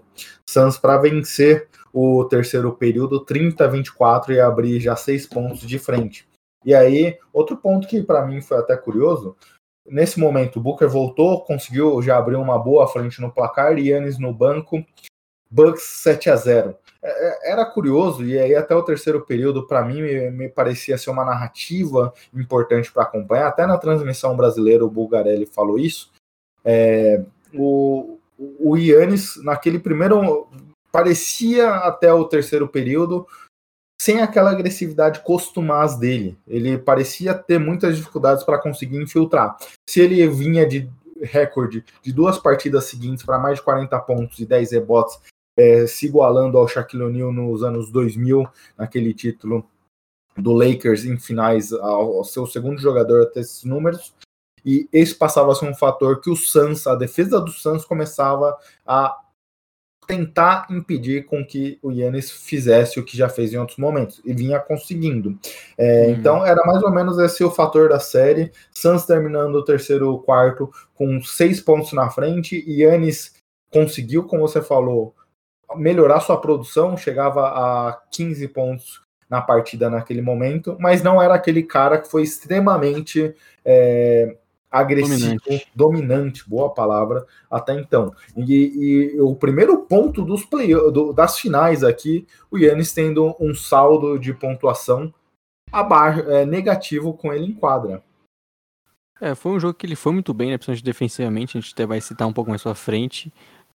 [0.49, 5.79] Suns para vencer o terceiro período 30 a 24 e abrir já seis pontos de
[5.79, 6.29] frente.
[6.65, 9.37] E aí, outro ponto que para mim foi até curioso
[9.89, 14.33] Nesse momento, o Booker voltou, conseguiu já abrir uma boa frente no placar, Yannis no
[14.33, 14.85] banco,
[15.51, 19.85] Bucks 7 a 0 é, é, Era curioso, e aí até o terceiro período, para
[19.85, 23.47] mim, me, me, parecia ser uma narrativa importante para acompanhar.
[23.47, 26.11] Até na transmissão brasileira, o Bulgarelli falou isso.
[26.65, 27.23] É,
[27.55, 30.49] o, o Yannis, naquele primeiro.
[30.91, 33.27] Parecia até o terceiro período
[34.01, 36.39] sem aquela agressividade costumaz dele.
[36.47, 39.57] Ele parecia ter muitas dificuldades para conseguir infiltrar.
[39.89, 40.91] Se ele vinha de
[41.23, 45.19] recorde de duas partidas seguintes para mais de 40 pontos e 10 rebotes,
[45.57, 49.67] é, se igualando ao Shaquille O'Neal nos anos 2000, naquele título
[50.37, 54.15] do Lakers em finais, ao, ao seu segundo jogador a ter esses números,
[54.65, 58.59] e esse passava a ser um fator que o Suns, a defesa do Suns começava
[58.85, 59.17] a
[60.07, 64.33] tentar impedir com que o Yannis fizesse o que já fez em outros momentos e
[64.33, 65.39] vinha conseguindo.
[65.77, 66.11] É, hum.
[66.13, 68.53] Então era mais ou menos esse o fator da série.
[68.73, 73.35] Suns terminando o terceiro quarto com seis pontos na frente e Yannis
[73.71, 75.15] conseguiu, como você falou,
[75.75, 81.63] melhorar sua produção, chegava a 15 pontos na partida naquele momento, mas não era aquele
[81.63, 84.37] cara que foi extremamente é,
[84.71, 85.69] agressivo, dominante.
[85.75, 86.49] dominante.
[86.49, 88.15] boa palavra, até então.
[88.37, 93.55] E, e o primeiro ponto dos play, do, das finais aqui, o Yannis tendo um
[93.55, 95.13] saldo de pontuação
[95.73, 98.03] abaixo, é, negativo com ele em quadra.
[99.21, 101.87] É, foi um jogo que ele foi muito bem, né, principalmente defensivamente, a gente até
[101.87, 103.33] vai citar um pouco mais pra frente,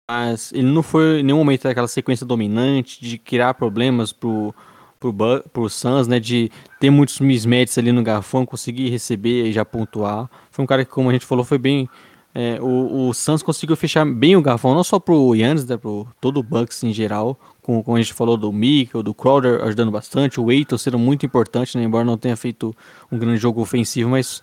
[0.09, 4.53] mas ele não foi em nenhum momento daquela sequência dominante de criar problemas pro,
[5.01, 5.13] pro,
[5.51, 10.29] pro Suns, né, de ter muitos mismatches ali no garfão, conseguir receber e já pontuar.
[10.51, 11.89] Foi um cara que, como a gente falou, foi bem...
[12.33, 16.07] É, o, o Suns conseguiu fechar bem o garfão, não só pro Yannis, né, pro
[16.21, 19.91] todo o Bucks em geral, com, como a gente falou do Mikkel, do Crowder ajudando
[19.91, 22.73] bastante, o Eiton sendo muito importante, né, embora não tenha feito
[23.11, 24.41] um grande jogo ofensivo, mas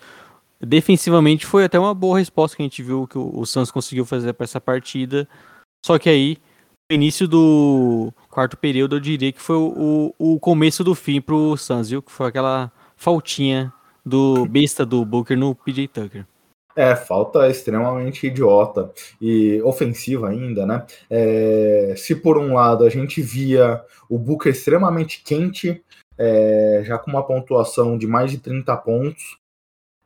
[0.60, 4.34] defensivamente foi até uma boa resposta que a gente viu que o, o conseguiu fazer
[4.34, 5.26] para essa partida.
[5.86, 6.36] Só que aí,
[6.90, 11.90] início do quarto período, eu diria que foi o, o começo do fim pro Suns,
[11.90, 12.02] viu?
[12.02, 13.72] Que foi aquela faltinha
[14.04, 16.26] do besta do Booker no PJ Tucker.
[16.74, 20.86] É, falta extremamente idiota e ofensiva ainda, né?
[21.10, 25.82] É, se por um lado a gente via o Booker extremamente quente,
[26.16, 29.38] é, já com uma pontuação de mais de 30 pontos,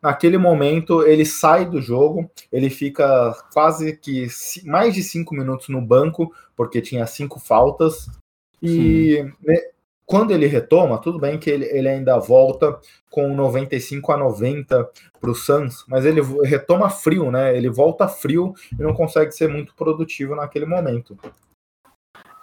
[0.03, 4.27] naquele momento ele sai do jogo, ele fica quase que
[4.65, 8.11] mais de cinco minutos no banco, porque tinha cinco faltas,
[8.63, 9.25] e
[10.07, 12.79] quando ele retoma, tudo bem que ele, ele ainda volta
[13.11, 17.57] com 95 a 90 para o Suns, mas ele retoma frio, né?
[17.57, 21.17] Ele volta frio e não consegue ser muito produtivo naquele momento.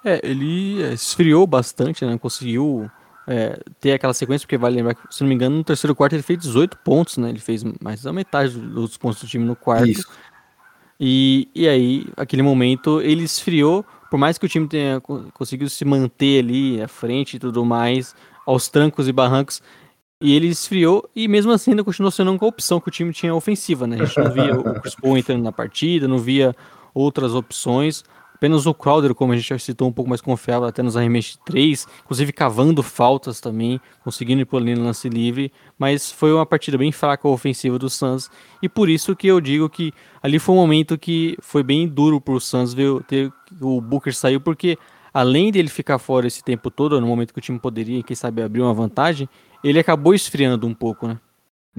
[0.03, 2.17] É, ele esfriou bastante, né?
[2.17, 2.89] Conseguiu
[3.29, 6.13] é, ter aquela sequência, porque vale lembrar que, se não me engano, no terceiro quarto
[6.13, 7.29] ele fez 18 pontos, né?
[7.29, 9.87] Ele fez mais da metade dos pontos do time no quarto.
[9.87, 10.07] Isso.
[10.99, 14.99] E, e aí, aquele momento, ele esfriou por mais que o time tenha
[15.33, 18.15] conseguido se manter ali à frente e tudo mais,
[18.45, 19.61] aos trancos e barrancos,
[20.21, 23.33] e ele esfriou e mesmo assim ainda continuou sendo uma opção que o time tinha
[23.33, 23.97] ofensiva, né?
[24.01, 26.53] A gente não via o Chris Paul entrando na partida, não via
[26.93, 28.03] outras opções.
[28.39, 31.33] Apenas o Crowder, como a gente já citou, um pouco mais confiável até nos arremessos
[31.33, 36.31] de três, inclusive cavando faltas também, conseguindo ir por ali no lance livre, mas foi
[36.31, 38.31] uma partida bem fraca ofensiva do Suns,
[38.63, 39.91] e por isso que eu digo que
[40.23, 44.15] ali foi um momento que foi bem duro para o Suns ver ter, o Booker
[44.15, 44.77] saiu, porque
[45.13, 48.41] além dele ficar fora esse tempo todo, no momento que o time poderia, quem sabe,
[48.41, 49.27] abrir uma vantagem,
[49.61, 51.19] ele acabou esfriando um pouco, né?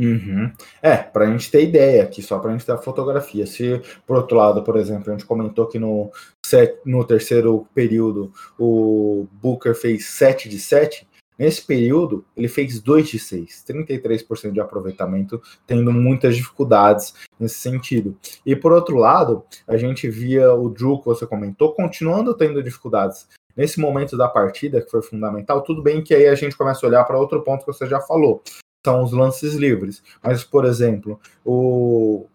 [0.01, 0.51] Uhum.
[0.81, 3.47] É, para a gente ter ideia aqui, só para a gente ter a fotografia.
[3.47, 6.11] Se, por outro lado, por exemplo, a gente comentou que no,
[6.43, 11.07] set, no terceiro período o Booker fez 7 de 7,
[11.39, 18.17] nesse período ele fez 2 de 6, 33% de aproveitamento, tendo muitas dificuldades nesse sentido.
[18.47, 23.29] E por outro lado, a gente via o Drew, que você comentou, continuando tendo dificuldades.
[23.55, 26.89] Nesse momento da partida, que foi fundamental, tudo bem que aí a gente começa a
[26.89, 28.43] olhar para outro ponto que você já falou,
[28.85, 30.03] são os lances livres.
[30.23, 32.27] Mas, por exemplo, o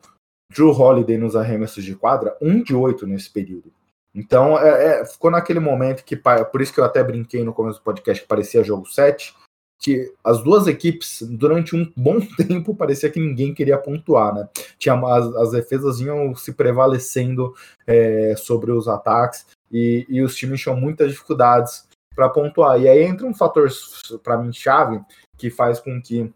[0.51, 3.71] Drew Holiday nos arremessos de quadra, 1 de 8 nesse período.
[4.13, 7.79] Então, é, é, ficou naquele momento que, por isso que eu até brinquei no começo
[7.79, 9.35] do podcast que parecia jogo 7,
[9.77, 14.47] que as duas equipes, durante um bom tempo, parecia que ninguém queria pontuar, né?
[14.79, 17.53] Tinha, as, as defesas iam se prevalecendo
[17.85, 22.79] é, sobre os ataques e, e os times tinham muitas dificuldades para pontuar.
[22.79, 23.69] E aí entra um fator,
[24.23, 25.01] para mim, chave,
[25.37, 26.31] que faz com que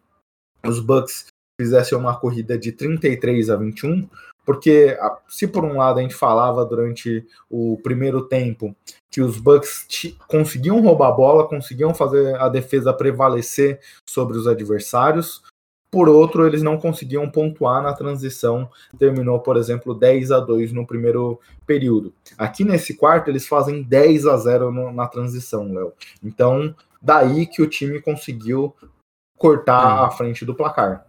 [0.66, 1.28] os Bucks
[1.60, 4.08] fizessem uma corrida de 33 a 21,
[4.46, 8.76] porque se por um lado a gente falava durante o primeiro tempo
[9.12, 9.88] que os Bucks
[10.28, 15.44] conseguiam roubar a bola, conseguiam fazer a defesa prevalecer sobre os adversários,
[15.92, 18.70] por outro, eles não conseguiam pontuar na transição.
[18.98, 22.14] Terminou, por exemplo, 10 a 2 no primeiro período.
[22.38, 25.94] Aqui nesse quarto, eles fazem 10 a 0 no, na transição, Léo.
[26.24, 28.76] Então, daí que o time conseguiu
[29.38, 30.06] cortar é.
[30.06, 31.06] a frente do placar.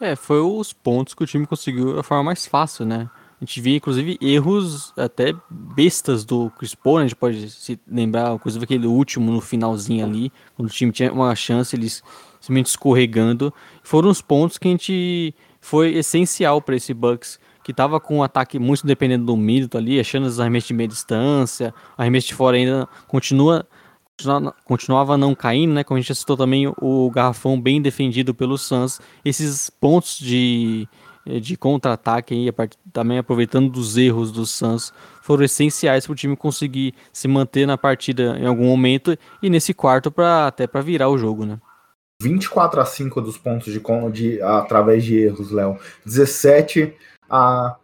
[0.00, 3.10] É, foi os pontos que o time conseguiu da forma mais fácil, né?
[3.40, 7.04] A gente via, inclusive, erros até bestas do Chris Paul, né?
[7.04, 11.12] A gente pode se lembrar, inclusive, aquele último no finalzinho ali, quando o time tinha
[11.12, 12.02] uma chance, eles
[12.40, 13.52] simplesmente escorregando.
[13.82, 18.22] Foram os pontos que a gente foi essencial para esse Bucks, que estava com um
[18.22, 22.56] ataque muito dependendo do Middleton ali, achando os arremessos de meia distância, arremesso de fora
[22.56, 23.66] ainda continua
[24.64, 25.84] continuava não caindo, né?
[25.84, 30.88] Como a gente citou também o garrafão bem defendido pelo Suns, esses pontos de,
[31.40, 36.94] de contra-ataque aí, também aproveitando dos erros do Suns, foram essenciais para o time conseguir
[37.12, 41.18] se manter na partida em algum momento e nesse quarto para até para virar o
[41.18, 41.58] jogo, né?
[42.20, 43.80] 24 a 5 dos pontos de,
[44.12, 45.78] de através de erros, Léo.
[46.04, 46.94] 17
[47.30, 47.76] a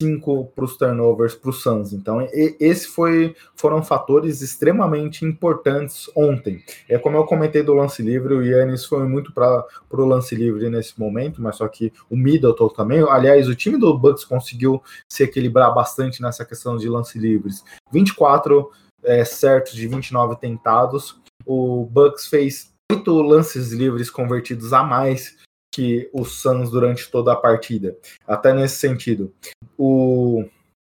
[0.00, 1.92] cinco para os turnovers para o Suns.
[1.92, 6.62] Então, esse foi, foram fatores extremamente importantes ontem.
[6.88, 10.68] É como eu comentei do lance livre, o Yannis foi muito para o lance livre
[10.68, 13.00] nesse momento, mas só que o Middleton também.
[13.08, 17.64] Aliás, o time do Bucks conseguiu se equilibrar bastante nessa questão de lance livres.
[17.92, 18.70] 24
[19.04, 21.20] é, certos de 29 tentados.
[21.46, 25.36] O Bucks fez oito lances livres convertidos a mais
[25.74, 27.96] que o Suns durante toda a partida.
[28.26, 29.32] Até nesse sentido,
[29.76, 30.44] o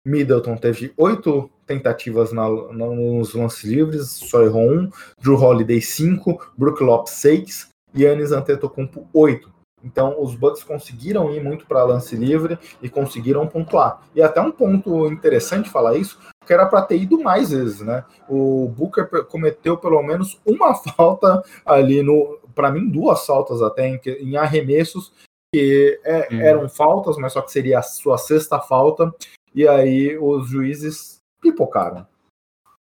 [0.06, 4.90] Middleton teve oito tentativas na, nos lances livres, só errou um.
[5.20, 6.52] Drew Holiday, cinco.
[6.56, 7.68] Brook Lopes, seis.
[7.96, 9.52] Yannis Antetokounmpo, oito.
[9.82, 14.02] Então, os Bucks conseguiram ir muito para lance livre e conseguiram pontuar.
[14.14, 18.04] E até um ponto interessante falar isso, que era para ter ido mais vezes, né?
[18.28, 24.00] O Booker cometeu pelo menos uma falta ali no, para mim, duas faltas até em,
[24.04, 25.12] em arremessos
[25.54, 26.40] que é, hum.
[26.40, 29.14] eram faltas, mas só que seria a sua sexta falta.
[29.54, 32.04] E aí os juízes pipocaram.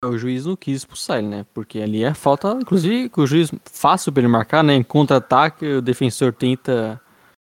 [0.03, 1.45] O juiz não quis expulsar ele, né?
[1.51, 4.75] Porque ali é falta, inclusive, que o juiz fácil para ele marcar, né?
[4.75, 7.01] Em contra-ataque, o defensor tenta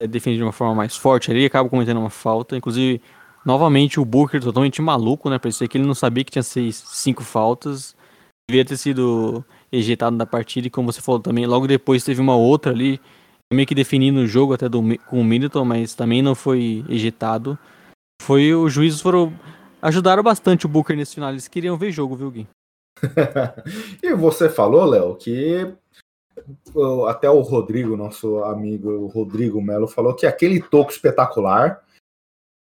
[0.01, 2.55] é, defender de uma forma mais forte ali, acaba cometendo uma falta.
[2.55, 3.01] Inclusive,
[3.45, 5.37] novamente, o Booker totalmente maluco, né?
[5.37, 7.93] Parecia que ele não sabia que tinha seis, cinco faltas.
[8.49, 12.35] Devia ter sido ejetado da partida, e como você falou também, logo depois teve uma
[12.35, 12.99] outra ali,
[13.51, 17.57] meio que definindo o jogo até do, com o Middleton, mas também não foi ejetado.
[18.21, 19.33] Foi, os juízes foram
[19.81, 21.29] ajudaram bastante o Booker nesse final.
[21.29, 22.47] Eles queriam ver jogo, viu, Gui?
[24.01, 25.73] e você falou, Léo, que
[27.07, 31.81] até o Rodrigo, nosso amigo o Rodrigo Melo, falou que aquele toco espetacular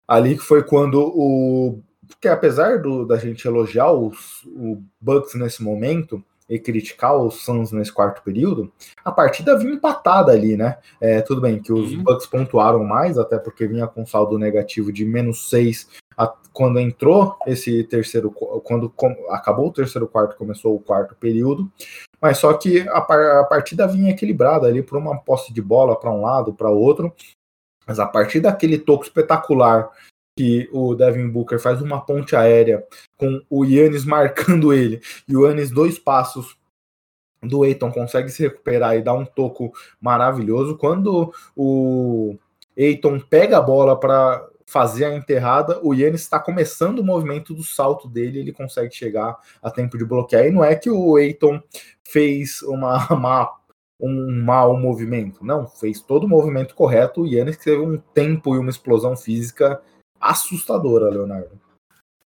[0.06, 1.80] ali que foi quando o.
[2.06, 7.72] Porque apesar do, da gente elogiar os, o Bucks nesse momento, e criticar os Suns
[7.72, 8.70] nesse quarto período,
[9.04, 10.78] a partida vinha empatada ali, né?
[11.00, 12.02] É, tudo bem que os uhum.
[12.02, 15.88] Bucks pontuaram mais, até porque vinha com saldo negativo de menos 6
[16.54, 18.92] quando entrou esse terceiro, quando
[19.30, 21.70] acabou o terceiro quarto, começou o quarto período,
[22.20, 26.12] mas só que a, a partida vinha equilibrada ali por uma posse de bola para
[26.12, 27.12] um lado, para outro,
[27.84, 29.90] mas a partir daquele toco espetacular
[30.36, 32.84] que o Devin Booker faz uma ponte aérea
[33.16, 36.56] com o Yannis marcando ele e o Yannis dois passos
[37.40, 40.76] do Eiton consegue se recuperar e dar um toco maravilhoso.
[40.76, 42.36] Quando o
[42.76, 47.62] Eiton pega a bola para fazer a enterrada, o Yannis está começando o movimento do
[47.62, 50.46] salto dele, ele consegue chegar a tempo de bloquear.
[50.46, 51.62] E não é que o Eiton
[52.02, 53.60] fez uma, uma
[54.00, 57.22] um mau movimento, não, fez todo o movimento correto.
[57.22, 59.80] O Yannis teve um tempo e uma explosão física
[60.30, 61.50] assustadora, Leonardo.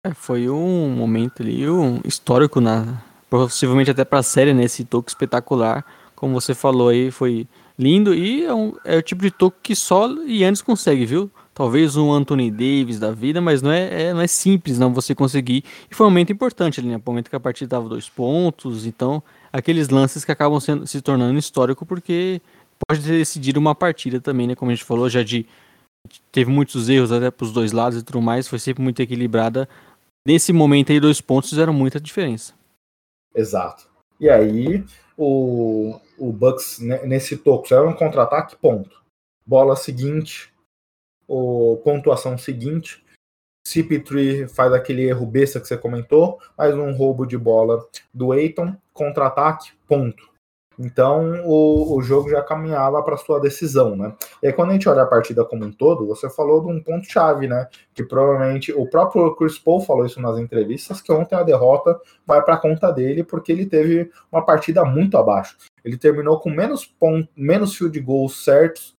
[0.04, 5.10] É, foi um momento ali, um histórico na possivelmente até para a série né, toque
[5.10, 9.56] espetacular, como você falou aí, foi lindo e é, um, é o tipo de toque
[9.62, 11.30] que só Yannis consegue, viu?
[11.52, 15.14] Talvez um Anthony Davis da vida, mas não é, é, não é simples não você
[15.14, 15.64] conseguir.
[15.90, 16.96] E foi um momento importante ali, né?
[16.96, 21.00] Um momento que a partida dava dois pontos, então aqueles lances que acabam sendo, se
[21.00, 22.40] tornando histórico porque
[22.86, 24.54] pode decidir uma partida também, né?
[24.54, 25.46] Como a gente falou já de
[26.32, 29.68] teve muitos erros até para os dois lados e tudo mais, foi sempre muito equilibrada.
[30.26, 32.54] Nesse momento aí, dois pontos fizeram muita diferença.
[33.34, 33.88] Exato.
[34.18, 34.84] E aí,
[35.16, 39.02] o, o Bucks, nesse toco, era um contra-ataque, ponto.
[39.46, 40.52] Bola seguinte,
[41.28, 43.04] o pontuação seguinte,
[43.66, 48.76] CP3 faz aquele erro besta que você comentou, mais um roubo de bola do Eiton,
[48.92, 50.35] contra-ataque, ponto.
[50.78, 54.14] Então o, o jogo já caminhava para sua decisão, né?
[54.42, 56.82] E aí, quando a gente olha a partida como um todo, você falou de um
[56.82, 57.68] ponto-chave, né?
[57.94, 62.42] Que provavelmente o próprio Chris Paul falou isso nas entrevistas, que ontem a derrota vai
[62.42, 65.56] para conta dele, porque ele teve uma partida muito abaixo.
[65.84, 68.96] Ele terminou com menos, ponto, menos field goals certos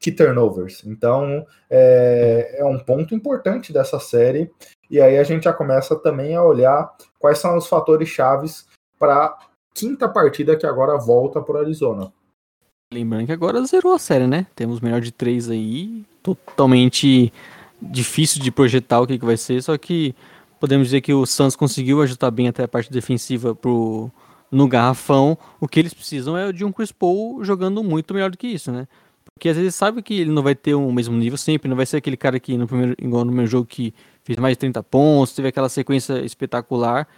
[0.00, 0.82] que turnovers.
[0.84, 4.50] Então é, é um ponto importante dessa série.
[4.90, 8.66] E aí a gente já começa também a olhar quais são os fatores chaves
[8.98, 9.36] para
[9.74, 12.12] quinta partida que agora volta para Arizona.
[12.92, 14.46] Lembrando que agora zerou a série, né?
[14.54, 17.32] Temos melhor de três aí, totalmente
[17.80, 20.14] difícil de projetar o que, que vai ser, só que
[20.58, 24.10] podemos dizer que o Suns conseguiu ajustar bem até a parte defensiva pro,
[24.50, 25.38] no garrafão.
[25.60, 28.72] O que eles precisam é de um Chris Paul jogando muito melhor do que isso,
[28.72, 28.88] né?
[29.32, 31.86] Porque às vezes sabe que ele não vai ter o mesmo nível sempre, não vai
[31.86, 33.94] ser aquele cara que no primeiro, igual no meu jogo que
[34.24, 37.08] fez mais de 30 pontos, teve aquela sequência espetacular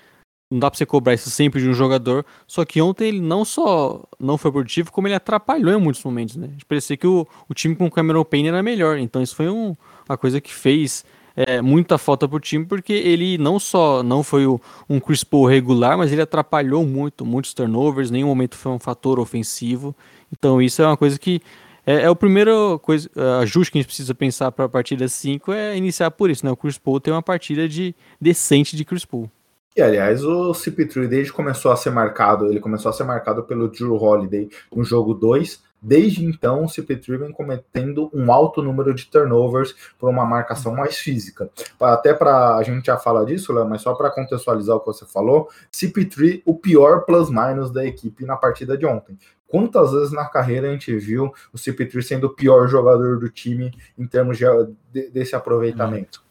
[0.53, 2.24] não dá pra você cobrar isso sempre de um jogador.
[2.46, 6.36] Só que ontem ele não só não foi produtivo, como ele atrapalhou em muitos momentos,
[6.36, 6.50] né?
[6.68, 8.98] Parecia que o, o time com o Cameron Payne era melhor.
[8.98, 9.74] Então isso foi um,
[10.09, 14.46] uma coisa que fez é, muita falta pro time, porque ele não só não foi
[14.46, 18.78] o, um Chris Paul regular, mas ele atrapalhou muito, muitos turnovers, nenhum momento foi um
[18.78, 19.96] fator ofensivo.
[20.30, 21.40] Então isso é uma coisa que
[21.84, 25.53] É, é o primeiro coisa, ajuste que a gente precisa pensar para a partida 5
[25.53, 26.53] é iniciar por isso, né?
[26.53, 29.28] O Chris Paul tem uma partida de decente de Chris Paul.
[29.74, 33.68] E aliás, o CP3 desde começou a ser marcado, ele começou a ser marcado pelo
[33.68, 35.62] Drew Holiday no jogo 2.
[35.80, 40.98] Desde então, o CP3 vem cometendo um alto número de turnovers por uma marcação mais
[40.98, 41.50] física.
[41.80, 45.06] Até para a gente já fala disso, Léo, mas só para contextualizar o que você
[45.06, 49.18] falou, CP3 o pior plus-minus da equipe na partida de ontem.
[49.48, 53.72] Quantas vezes na carreira a gente viu o CP3 sendo o pior jogador do time
[53.98, 54.44] em termos de,
[54.92, 56.22] de, desse aproveitamento?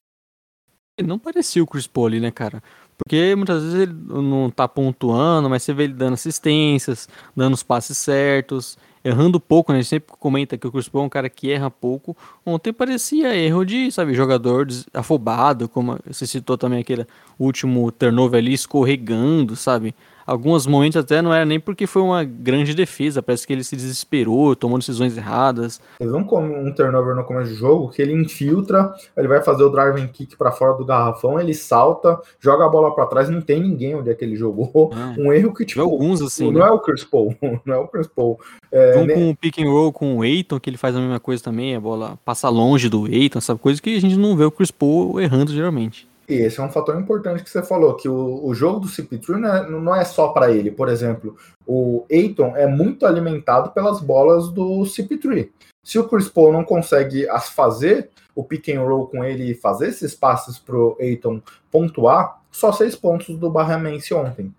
[1.03, 2.61] Não parecia o Chris Paul né, cara?
[3.03, 7.63] Porque muitas vezes ele não tá pontuando, mas você vê ele dando assistências, dando os
[7.63, 9.79] passes certos, errando pouco, né?
[9.79, 12.15] A gente sempre comenta que o Chris é um cara que erra pouco.
[12.45, 17.05] Ontem parecia erro de, sabe, jogador afobado, como você citou também aquele
[17.39, 19.95] último turnover ali escorregando, sabe?
[20.31, 23.75] Alguns momentos até não era nem porque foi uma grande defesa, parece que ele se
[23.75, 25.81] desesperou, tomou decisões erradas.
[25.99, 29.69] Teve um, um turnover no começo do jogo que ele infiltra, ele vai fazer o
[29.69, 33.61] driving kick para fora do garrafão, ele salta, joga a bola para trás, não tem
[33.61, 34.91] ninguém onde é que ele jogou.
[34.93, 36.67] Ah, um erro que tipo, alguns assim, não né?
[36.67, 38.39] é o Chris Paul, não é o Chris Paul.
[38.71, 39.15] É, um nem...
[39.15, 41.75] com o pick and roll com o Eiton, que ele faz a mesma coisa também,
[41.75, 44.71] a bola passa longe do Eiton, sabe coisa que a gente não vê o Chris
[44.71, 46.10] Paul errando geralmente.
[46.31, 49.37] E esse é um fator importante que você falou, que o, o jogo do CP3
[49.37, 50.71] não é, não é só para ele.
[50.71, 51.35] Por exemplo,
[51.67, 55.49] o Aiton é muito alimentado pelas bolas do CP3.
[55.83, 59.53] Se o Chris Paul não consegue as fazer o pick and roll com ele e
[59.53, 64.53] fazer esses passes pro Aiton pontuar, só seis pontos do Barramense ontem.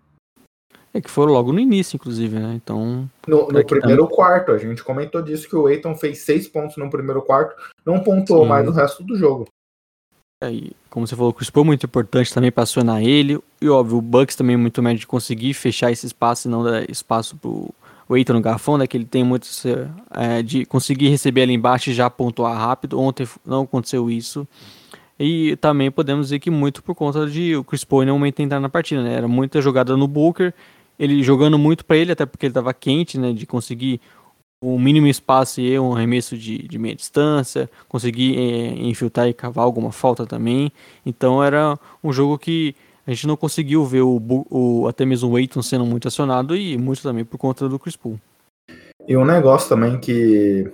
[0.92, 2.52] É que foram logo no início, inclusive, né?
[2.54, 3.08] Então.
[3.26, 4.16] No, no primeiro também...
[4.16, 7.56] quarto, a gente comentou disso que o Aiton fez seis pontos no primeiro quarto,
[7.86, 8.48] não pontuou Sim.
[8.50, 9.46] mais o resto do jogo.
[10.42, 13.38] Aí, como você falou, o Chris Paul é muito importante também para acionar ele.
[13.60, 16.64] E óbvio, o Bucks também é muito médio de conseguir fechar esse espaço e não
[16.64, 17.72] dar espaço pro
[18.08, 18.86] o Eiton no garfão, né?
[18.86, 19.46] Que ele tem muito
[20.10, 22.98] é, de conseguir receber ali embaixo e já pontuar rápido.
[22.98, 24.46] Ontem não aconteceu isso.
[25.18, 28.60] E também podemos dizer que muito por conta de o Chris Paul não momento entrar
[28.60, 29.14] na partida, né?
[29.14, 30.52] Era muita jogada no Booker,
[30.98, 33.32] ele jogando muito para ele, até porque ele estava quente, né?
[33.32, 34.00] De conseguir
[34.62, 39.64] o mínimo espaço e um arremesso de, de meia distância, conseguir é, infiltrar e cavar
[39.64, 40.70] alguma falta também.
[41.04, 45.36] Então era um jogo que a gente não conseguiu ver o, o até mesmo o
[45.36, 48.20] Aiton sendo muito acionado e muito também por conta do Chris Paul.
[49.08, 50.70] E um negócio também que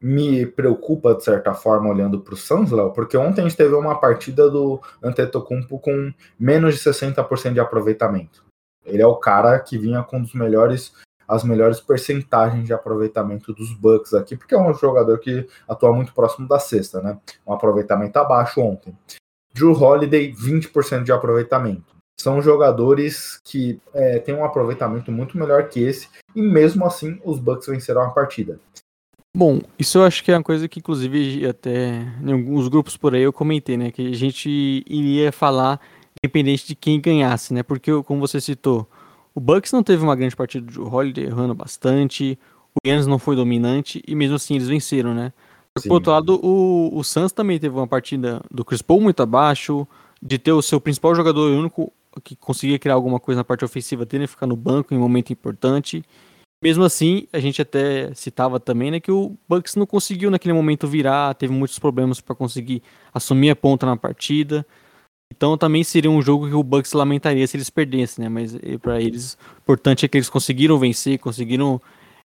[0.00, 3.74] me preocupa de certa forma olhando para o Suns, Léo, porque ontem a gente teve
[3.74, 8.44] uma partida do Antetokounmpo com menos de 60% de aproveitamento.
[8.84, 10.92] Ele é o cara que vinha com um dos melhores
[11.28, 16.12] as melhores percentagens de aproveitamento dos Bucks aqui, porque é um jogador que atua muito
[16.12, 17.18] próximo da cesta, né?
[17.46, 18.96] Um aproveitamento abaixo ontem.
[19.54, 21.96] Drew Holiday, 20% de aproveitamento.
[22.18, 27.38] São jogadores que é, têm um aproveitamento muito melhor que esse, e mesmo assim os
[27.38, 28.58] Bucks venceram a partida.
[29.36, 33.14] Bom, isso eu acho que é uma coisa que, inclusive, até em alguns grupos por
[33.14, 33.90] aí eu comentei, né?
[33.90, 34.48] Que a gente
[34.86, 35.78] iria falar
[36.24, 37.62] independente de quem ganhasse, né?
[37.62, 38.88] Porque, como você citou,
[39.36, 42.38] o Bucks não teve uma grande partida de Holiday errando bastante,
[42.74, 45.30] o Yannis não foi dominante e mesmo assim eles venceram, né?
[45.78, 45.90] Sim.
[45.90, 49.86] Por outro lado, o, o Suns também teve uma partida do Chris Paul muito abaixo,
[50.22, 51.92] de ter o seu principal jogador único
[52.24, 55.34] que conseguia criar alguma coisa na parte ofensiva dele, ficar no banco em um momento
[55.34, 56.02] importante.
[56.62, 60.88] Mesmo assim, a gente até citava também né, que o Bucks não conseguiu naquele momento
[60.88, 62.82] virar, teve muitos problemas para conseguir
[63.12, 64.66] assumir a ponta na partida.
[65.34, 68.28] Então também seria um jogo que o Bucks lamentaria se eles perdessem, né?
[68.28, 71.80] Mas para eles, o importante é que eles conseguiram vencer, conseguiram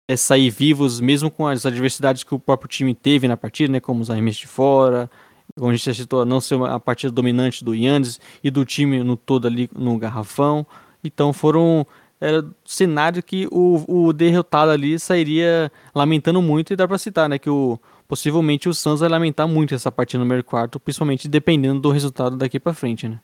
[0.08, 3.80] é, sair vivos, mesmo com as adversidades que o próprio time teve na partida, né?
[3.80, 5.10] Como os arremessos de fora,
[5.58, 9.04] como a gente já citou, não ser a partida dominante do Yannis e do time
[9.04, 10.66] no todo ali no garrafão.
[11.04, 11.86] Então foram
[12.22, 17.40] era cenário que o, o derrotado ali sairia lamentando muito e dá para citar, né?
[17.40, 17.80] Que o
[18.10, 22.36] possivelmente o Suns vai lamentar muito essa partida no primeiro quarto, principalmente dependendo do resultado
[22.36, 23.22] daqui para frente, né?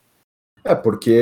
[0.63, 1.21] É, porque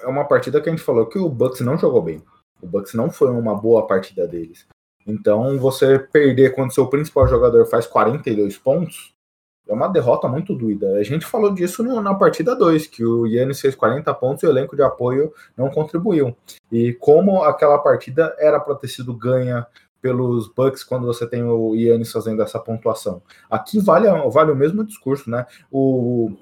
[0.00, 2.22] é uma partida que a gente falou que o Bucks não jogou bem.
[2.60, 4.66] O Bucks não foi uma boa partida deles.
[5.06, 9.14] Então, você perder quando seu principal jogador faz 42 pontos
[9.68, 10.94] é uma derrota muito doida.
[10.94, 14.50] A gente falou disso na partida 2, que o Yannis fez 40 pontos e o
[14.50, 16.34] elenco de apoio não contribuiu.
[16.72, 19.66] E como aquela partida era para ter sido ganha
[20.00, 23.22] pelos Bucks quando você tem o Yannis fazendo essa pontuação.
[23.50, 25.46] Aqui vale, vale o mesmo discurso, né?
[25.70, 26.36] O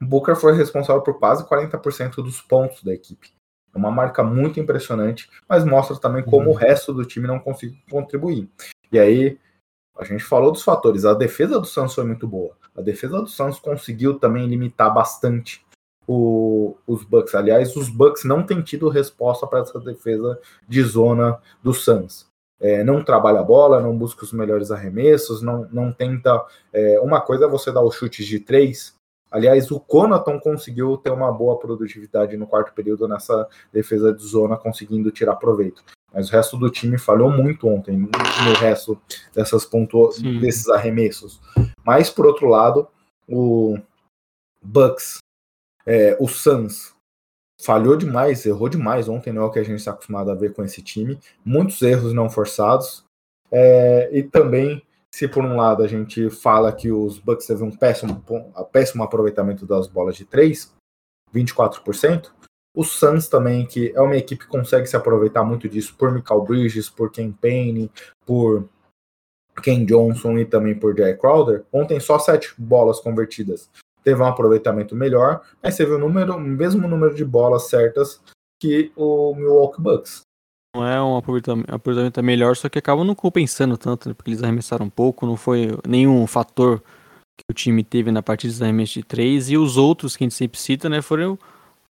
[0.00, 3.32] Booker foi responsável por quase 40% dos pontos da equipe.
[3.74, 6.52] É uma marca muito impressionante, mas mostra também como uhum.
[6.52, 8.48] o resto do time não conseguiu contribuir.
[8.90, 9.38] E aí,
[9.96, 11.04] a gente falou dos fatores.
[11.04, 12.56] A defesa do Santos foi muito boa.
[12.76, 15.66] A defesa do Santos conseguiu também limitar bastante
[16.06, 17.34] o, os Bucks.
[17.34, 22.27] Aliás, os Bucks não têm tido resposta para essa defesa de zona do Suns.
[22.60, 26.44] É, não trabalha a bola, não busca os melhores arremessos, não, não tenta.
[26.72, 28.94] É, uma coisa é você dar os chutes de três.
[29.30, 34.56] Aliás, o Conaton conseguiu ter uma boa produtividade no quarto período nessa defesa de zona,
[34.56, 35.84] conseguindo tirar proveito.
[36.12, 38.98] Mas o resto do time falhou muito ontem no resto
[39.34, 40.08] dessas pontu...
[40.40, 41.40] desses arremessos.
[41.84, 42.88] Mas, por outro lado,
[43.28, 43.78] o
[44.62, 45.18] Bucks,
[45.84, 46.94] é, o Suns,
[47.60, 50.54] falhou demais, errou demais ontem, não é o que a gente está acostumado a ver
[50.54, 51.18] com esse time.
[51.44, 53.04] Muitos erros não forçados.
[53.50, 54.82] É, e também,
[55.12, 58.22] se por um lado a gente fala que os Bucks teve um péssimo,
[58.70, 60.72] péssimo aproveitamento das bolas de 3,
[61.34, 62.30] 24%,
[62.76, 66.42] o Suns também, que é uma equipe que consegue se aproveitar muito disso por Michael
[66.42, 67.90] Bridges, por Ken Payne,
[68.24, 68.68] por
[69.62, 71.64] Ken Johnson e também por Jay Crowder.
[71.72, 73.68] Ontem só sete bolas convertidas
[74.08, 78.20] teve um aproveitamento melhor, mas teve o número, o mesmo número de bolas certas
[78.60, 80.22] que o Milwaukee Bucks.
[80.74, 84.86] Não é um aproveitamento melhor, só que acabam não compensando tanto, né, porque eles arremessaram
[84.86, 86.80] um pouco, não foi nenhum fator
[87.36, 90.26] que o time teve na partida dos arremessos de 3, e os outros que a
[90.26, 91.38] gente sempre cita, né, foram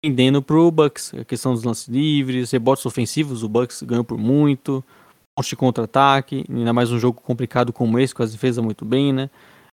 [0.03, 1.13] pendendo pro Bucks.
[1.15, 4.83] A questão dos lances livres, rebotes ofensivos, o Bucks ganhou por muito,
[5.35, 9.11] pontos de contra-ataque, ainda mais um jogo complicado como esse, com as defesas muito bem,
[9.11, 9.29] né?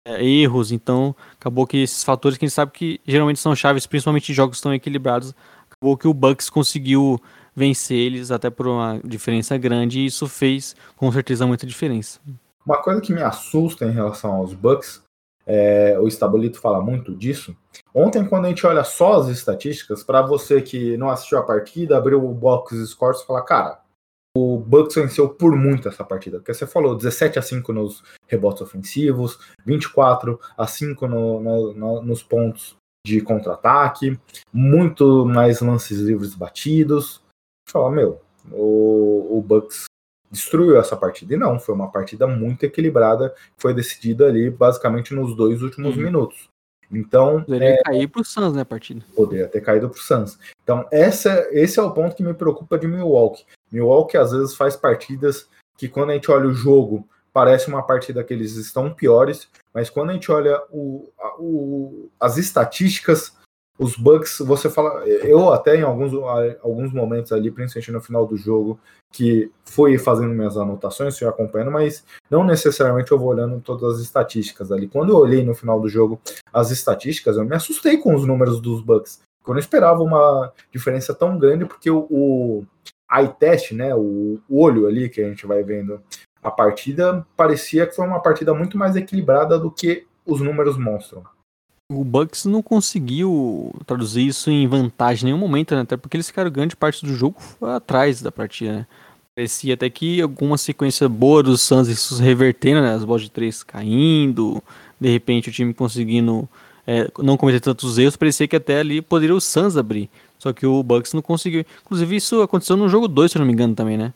[0.05, 3.85] É, erros, então acabou que esses fatores que a gente sabe que geralmente são chaves,
[3.85, 5.33] principalmente em jogos tão equilibrados,
[5.69, 7.19] acabou que o Bucks conseguiu
[7.55, 12.19] vencer eles até por uma diferença grande e isso fez com certeza muita diferença.
[12.65, 15.03] Uma coisa que me assusta em relação aos Bucks,
[15.45, 17.55] é, o Estabolito fala muito disso.
[17.93, 21.97] Ontem, quando a gente olha só as estatísticas, para você que não assistiu a partida,
[21.97, 23.79] abriu o box scores e fala, cara,
[24.35, 28.61] o Bucks venceu por muito essa partida, porque você falou 17 a 5 nos rebotes
[28.61, 32.75] ofensivos, 24 a 5 no, no, no, nos pontos
[33.05, 34.19] de contra-ataque,
[34.51, 37.21] muito mais lances livres batidos.
[37.69, 38.21] Fala, meu,
[38.51, 39.85] o, o Bucks
[40.31, 41.35] destruiu essa partida.
[41.35, 46.03] E não, foi uma partida muito equilibrada, foi decidida ali basicamente nos dois últimos uhum.
[46.03, 46.49] minutos.
[46.91, 47.43] Então.
[47.43, 49.03] Poderia é, cair pro Suns, né, a partida?
[49.15, 50.39] Poderia ter caído pro Suns.
[50.63, 53.45] Então, essa, esse é o ponto que me preocupa de Milwaukee.
[53.73, 58.23] Milwaukee às vezes faz partidas que, quando a gente olha o jogo, parece uma partida
[58.23, 61.09] que eles estão piores, mas quando a gente olha o,
[61.39, 63.35] o, as estatísticas,
[63.77, 65.03] os Bucks, você fala.
[65.07, 66.13] Eu até em alguns,
[66.61, 68.79] alguns momentos ali, principalmente no final do jogo,
[69.11, 74.01] que fui fazendo minhas anotações, fui acompanhando, mas não necessariamente eu vou olhando todas as
[74.01, 74.87] estatísticas ali.
[74.87, 76.21] Quando eu olhei no final do jogo
[76.53, 79.21] as estatísticas, eu me assustei com os números dos Bucks.
[79.45, 82.65] Eu não esperava uma diferença tão grande, porque o, o
[83.13, 86.01] eye test, né, o, olho ali que a gente vai vendo
[86.41, 91.23] a partida, parecia que foi uma partida muito mais equilibrada do que os números mostram.
[91.91, 95.81] O Bucks não conseguiu traduzir isso em vantagem em nenhum momento, né?
[95.81, 98.87] Até porque eles ficaram grande parte do jogo atrás da partida, né?
[99.35, 102.93] Parecia até que alguma sequência boa dos Suns isso revertendo, né?
[102.93, 104.63] As bolas de três caindo,
[104.99, 106.47] de repente o time conseguindo
[106.85, 110.09] é, não cometer tantos erros, parecia que até ali poderia o Suns abrir.
[110.43, 111.63] Só que o Bucks não conseguiu.
[111.85, 114.13] Inclusive, isso aconteceu no jogo 2, se não me engano, também, né?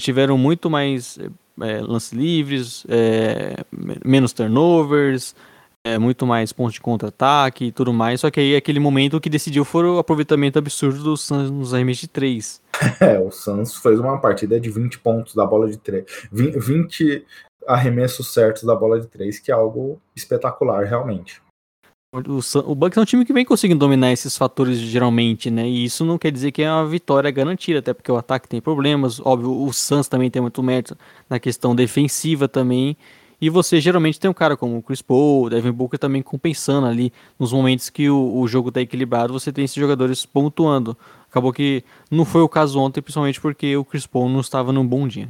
[0.00, 1.16] Tiveram muito mais
[1.60, 3.64] é, lances livres, é,
[4.04, 5.36] menos turnovers,
[5.86, 8.22] é, muito mais pontos de contra-ataque e tudo mais.
[8.22, 12.00] Só que aí aquele momento que decidiu foi o aproveitamento absurdo do Suns nos arremessos
[12.00, 12.60] de 3.
[13.00, 16.04] É, o Suns fez uma partida de 20 pontos da bola de 3.
[16.32, 17.24] 20
[17.68, 21.40] arremessos certos da bola de 3, que é algo espetacular, realmente.
[22.10, 25.68] O, o Bucks é um time que vem conseguindo dominar esses fatores geralmente, né?
[25.68, 28.62] E isso não quer dizer que é uma vitória garantida, até porque o ataque tem
[28.62, 29.20] problemas.
[29.20, 30.96] Óbvio, o Suns também tem muito mérito
[31.28, 32.96] na questão defensiva também.
[33.40, 36.86] E você geralmente tem um cara como o Chris Paul, o Devin Booker também compensando
[36.86, 40.96] ali nos momentos que o, o jogo está equilibrado, você tem esses jogadores pontuando.
[41.30, 44.84] Acabou que não foi o caso ontem, principalmente porque o Chris Paul não estava num
[44.84, 45.28] bom dia.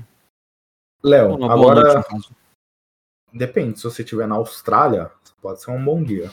[1.03, 2.31] Léo, agora noite,
[3.33, 5.11] depende, se você estiver na Austrália,
[5.41, 6.31] pode ser um bom dia.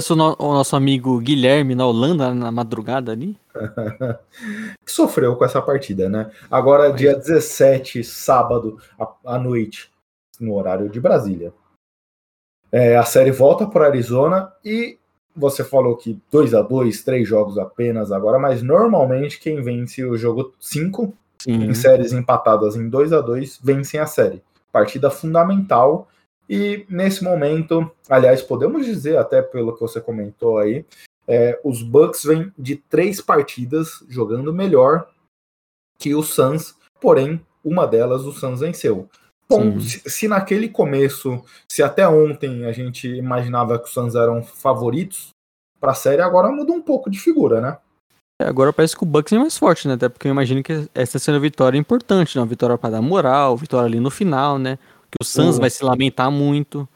[0.00, 3.38] Se o, no, o nosso amigo Guilherme na Holanda, na madrugada ali.
[4.84, 6.30] que sofreu com essa partida, né?
[6.50, 6.98] Agora, Mas...
[6.98, 9.90] dia 17, sábado, à, à noite,
[10.40, 11.52] no horário de Brasília.
[12.72, 14.98] É, a série volta para Arizona e
[15.34, 20.16] você falou que 2 a 2 três jogos apenas agora, mas normalmente quem vence o
[20.16, 21.14] jogo 5
[21.46, 24.42] em séries empatadas em 2 a 2 vencem a série.
[24.72, 26.08] Partida fundamental
[26.48, 30.84] e nesse momento, aliás, podemos dizer até pelo que você comentou aí,
[31.26, 35.08] é, os Bucks vêm de três partidas jogando melhor
[35.98, 39.08] que o Suns, porém uma delas o Suns venceu.
[39.48, 44.42] Bom, se, se, naquele começo, se até ontem a gente imaginava que os Suns eram
[44.42, 45.30] favoritos
[45.80, 47.78] para a série, agora muda um pouco de figura, né?
[48.40, 49.94] Agora parece que o Bucks é mais forte, né?
[49.94, 52.42] Até porque eu imagino que essa sendo uma vitória importante, né?
[52.42, 54.78] Uma vitória para dar moral, vitória ali no final, né?
[55.20, 56.88] Que o Suns O- vai se lamentar muito.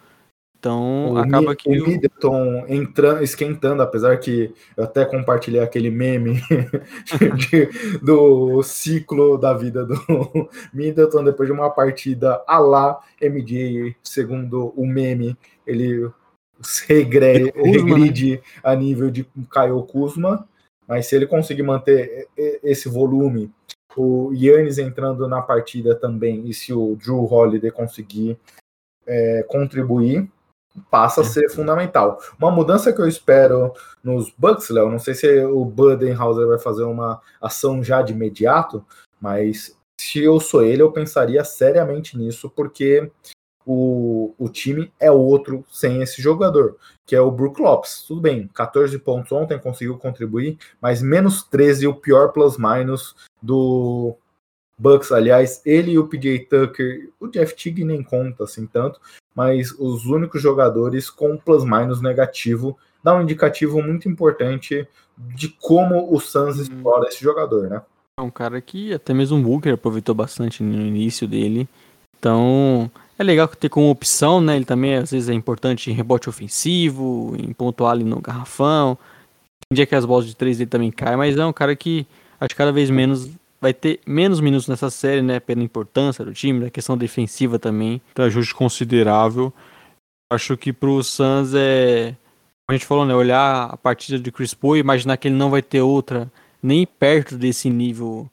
[0.58, 1.68] Então O acaba que.
[1.70, 6.34] o Middleton entrando, esquentando, apesar que eu até compartilhei aquele meme
[7.50, 9.94] de- do ciclo da vida do
[10.74, 15.34] Middleton depois de uma partida a lá MJ, segundo o meme,
[15.66, 16.10] ele
[16.86, 17.72] regre, Kuzma, né?
[17.72, 20.46] regride a nível de Caio Kuzma,
[20.86, 22.28] mas se ele conseguir manter
[22.62, 23.50] esse volume,
[23.96, 28.38] o Yannis entrando na partida também, e se o Drew Holiday conseguir
[29.06, 30.28] é, contribuir,
[30.90, 32.20] passa a ser fundamental.
[32.38, 33.72] Uma mudança que eu espero
[34.02, 38.84] nos Bucks, Léo, não sei se o Budenhauser vai fazer uma ação já de imediato,
[39.20, 43.10] mas se eu sou ele, eu pensaria seriamente nisso, porque
[43.66, 46.76] o, o time é outro sem esse jogador,
[47.06, 48.04] que é o Brook Lopes.
[48.06, 54.14] Tudo bem, 14 pontos ontem, conseguiu contribuir, mas menos 13, o pior plus-minus do
[54.78, 55.12] Bucks.
[55.12, 59.00] Aliás, ele e o PJ Tucker, o Jeff Teague nem conta assim tanto,
[59.34, 64.86] mas os únicos jogadores com plus-minus negativo dá um indicativo muito importante
[65.16, 66.62] de como o Suns Hum.
[66.62, 67.82] explora esse jogador, né?
[68.18, 71.68] É um cara que até mesmo o Booker aproveitou bastante no início dele.
[72.18, 74.56] Então, é legal ter como opção, né?
[74.56, 78.98] Ele também às vezes é importante em rebote ofensivo, em pontuar ali no garrafão.
[79.68, 82.06] Tem dia que as bolas de três dele também caem, mas é um cara que
[82.40, 83.30] acho que cada vez menos
[83.60, 85.38] vai ter menos minutos nessa série, né?
[85.38, 88.00] Pela importância do time, da questão defensiva também.
[88.12, 89.52] Então, ajuste considerável.
[90.32, 92.16] Acho que pro Suns é.
[92.66, 93.14] Como a gente falou, né?
[93.14, 96.30] Olhar a partida de Chris Paul e imaginar que ele não vai ter outra
[96.62, 98.30] nem perto desse nível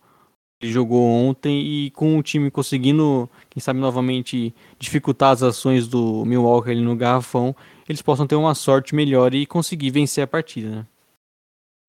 [0.59, 5.87] que ele jogou ontem e com o time conseguindo, quem sabe novamente, dificultar as ações
[5.87, 7.55] do Milwaukee ali no garrafão,
[7.87, 10.85] eles possam ter uma sorte melhor e conseguir vencer a partida, né?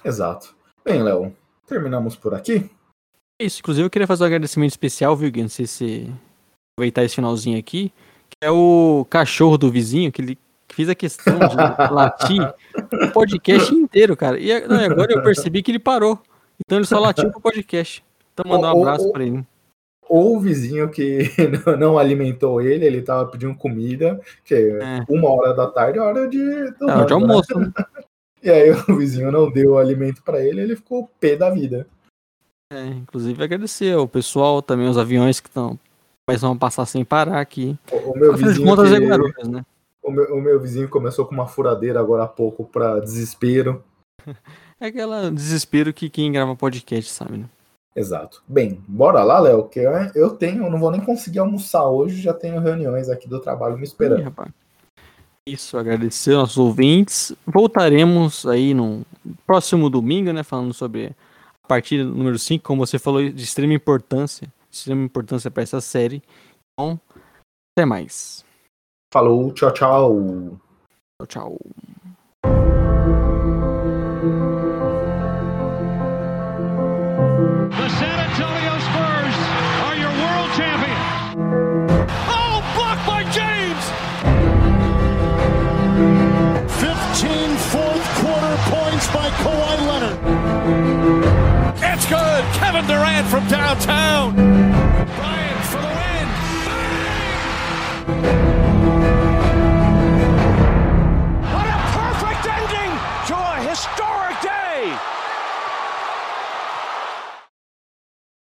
[0.04, 0.54] Exato.
[0.84, 1.34] Bem, Léo,
[1.68, 2.70] terminamos por aqui.
[3.40, 5.42] É isso, inclusive eu queria fazer um agradecimento especial, viu, Gui?
[5.42, 6.12] Não sei se
[6.76, 7.92] aproveitar esse finalzinho aqui,
[8.28, 10.38] que é o cachorro do vizinho, que ele
[10.72, 11.54] fez a questão de
[11.92, 12.42] latir
[12.92, 14.38] o podcast inteiro, cara.
[14.40, 16.18] E agora eu percebi que ele parou.
[16.60, 18.04] Então ele só latiu pro podcast.
[18.34, 19.12] Então mandar um abraço ô.
[19.12, 19.44] pra ele.
[20.08, 21.30] Ou o vizinho que
[21.78, 25.04] não- alimentou ele, ele tava pedindo comida, que é É.
[25.08, 26.38] uma hora da tarde, hora de,
[26.72, 27.20] do Não, de né?
[27.20, 27.70] almoço, né?
[28.42, 31.86] E aí o vizinho não deu alimento pra ele, ele ficou pé da vida.
[32.72, 35.78] É, inclusive agradecer ao pessoal, também os aviões que estão
[36.26, 37.78] começam a passar sem parar aqui.
[37.90, 39.64] O, o meu Afinal vizinho contas, é que- Guarulhos, né?
[40.02, 43.82] o, meu, o meu vizinho começou com uma furadeira agora há pouco pra desespero.
[44.80, 47.46] É aquele desespero que quem grava podcast sabe, né?
[47.96, 48.44] Exato.
[48.46, 49.80] Bem, bora lá, Léo, que
[50.14, 53.74] eu, tenho, eu não vou nem conseguir almoçar hoje, já tenho reuniões aqui do trabalho
[53.74, 54.22] me Ih, esperando.
[54.22, 54.52] rapaz.
[55.48, 57.32] Isso, agradecer aos nossos ouvintes.
[57.46, 59.02] Voltaremos aí no
[59.46, 60.42] próximo domingo, né?
[60.42, 61.16] Falando sobre
[61.64, 64.46] a partida número 5, como você falou, de extrema importância.
[64.70, 66.22] De extrema importância para essa série.
[66.74, 67.00] Então,
[67.74, 68.44] até mais.
[69.10, 70.60] Falou, tchau, tchau.
[71.16, 71.58] Tchau, tchau.
[93.28, 94.47] From downtown.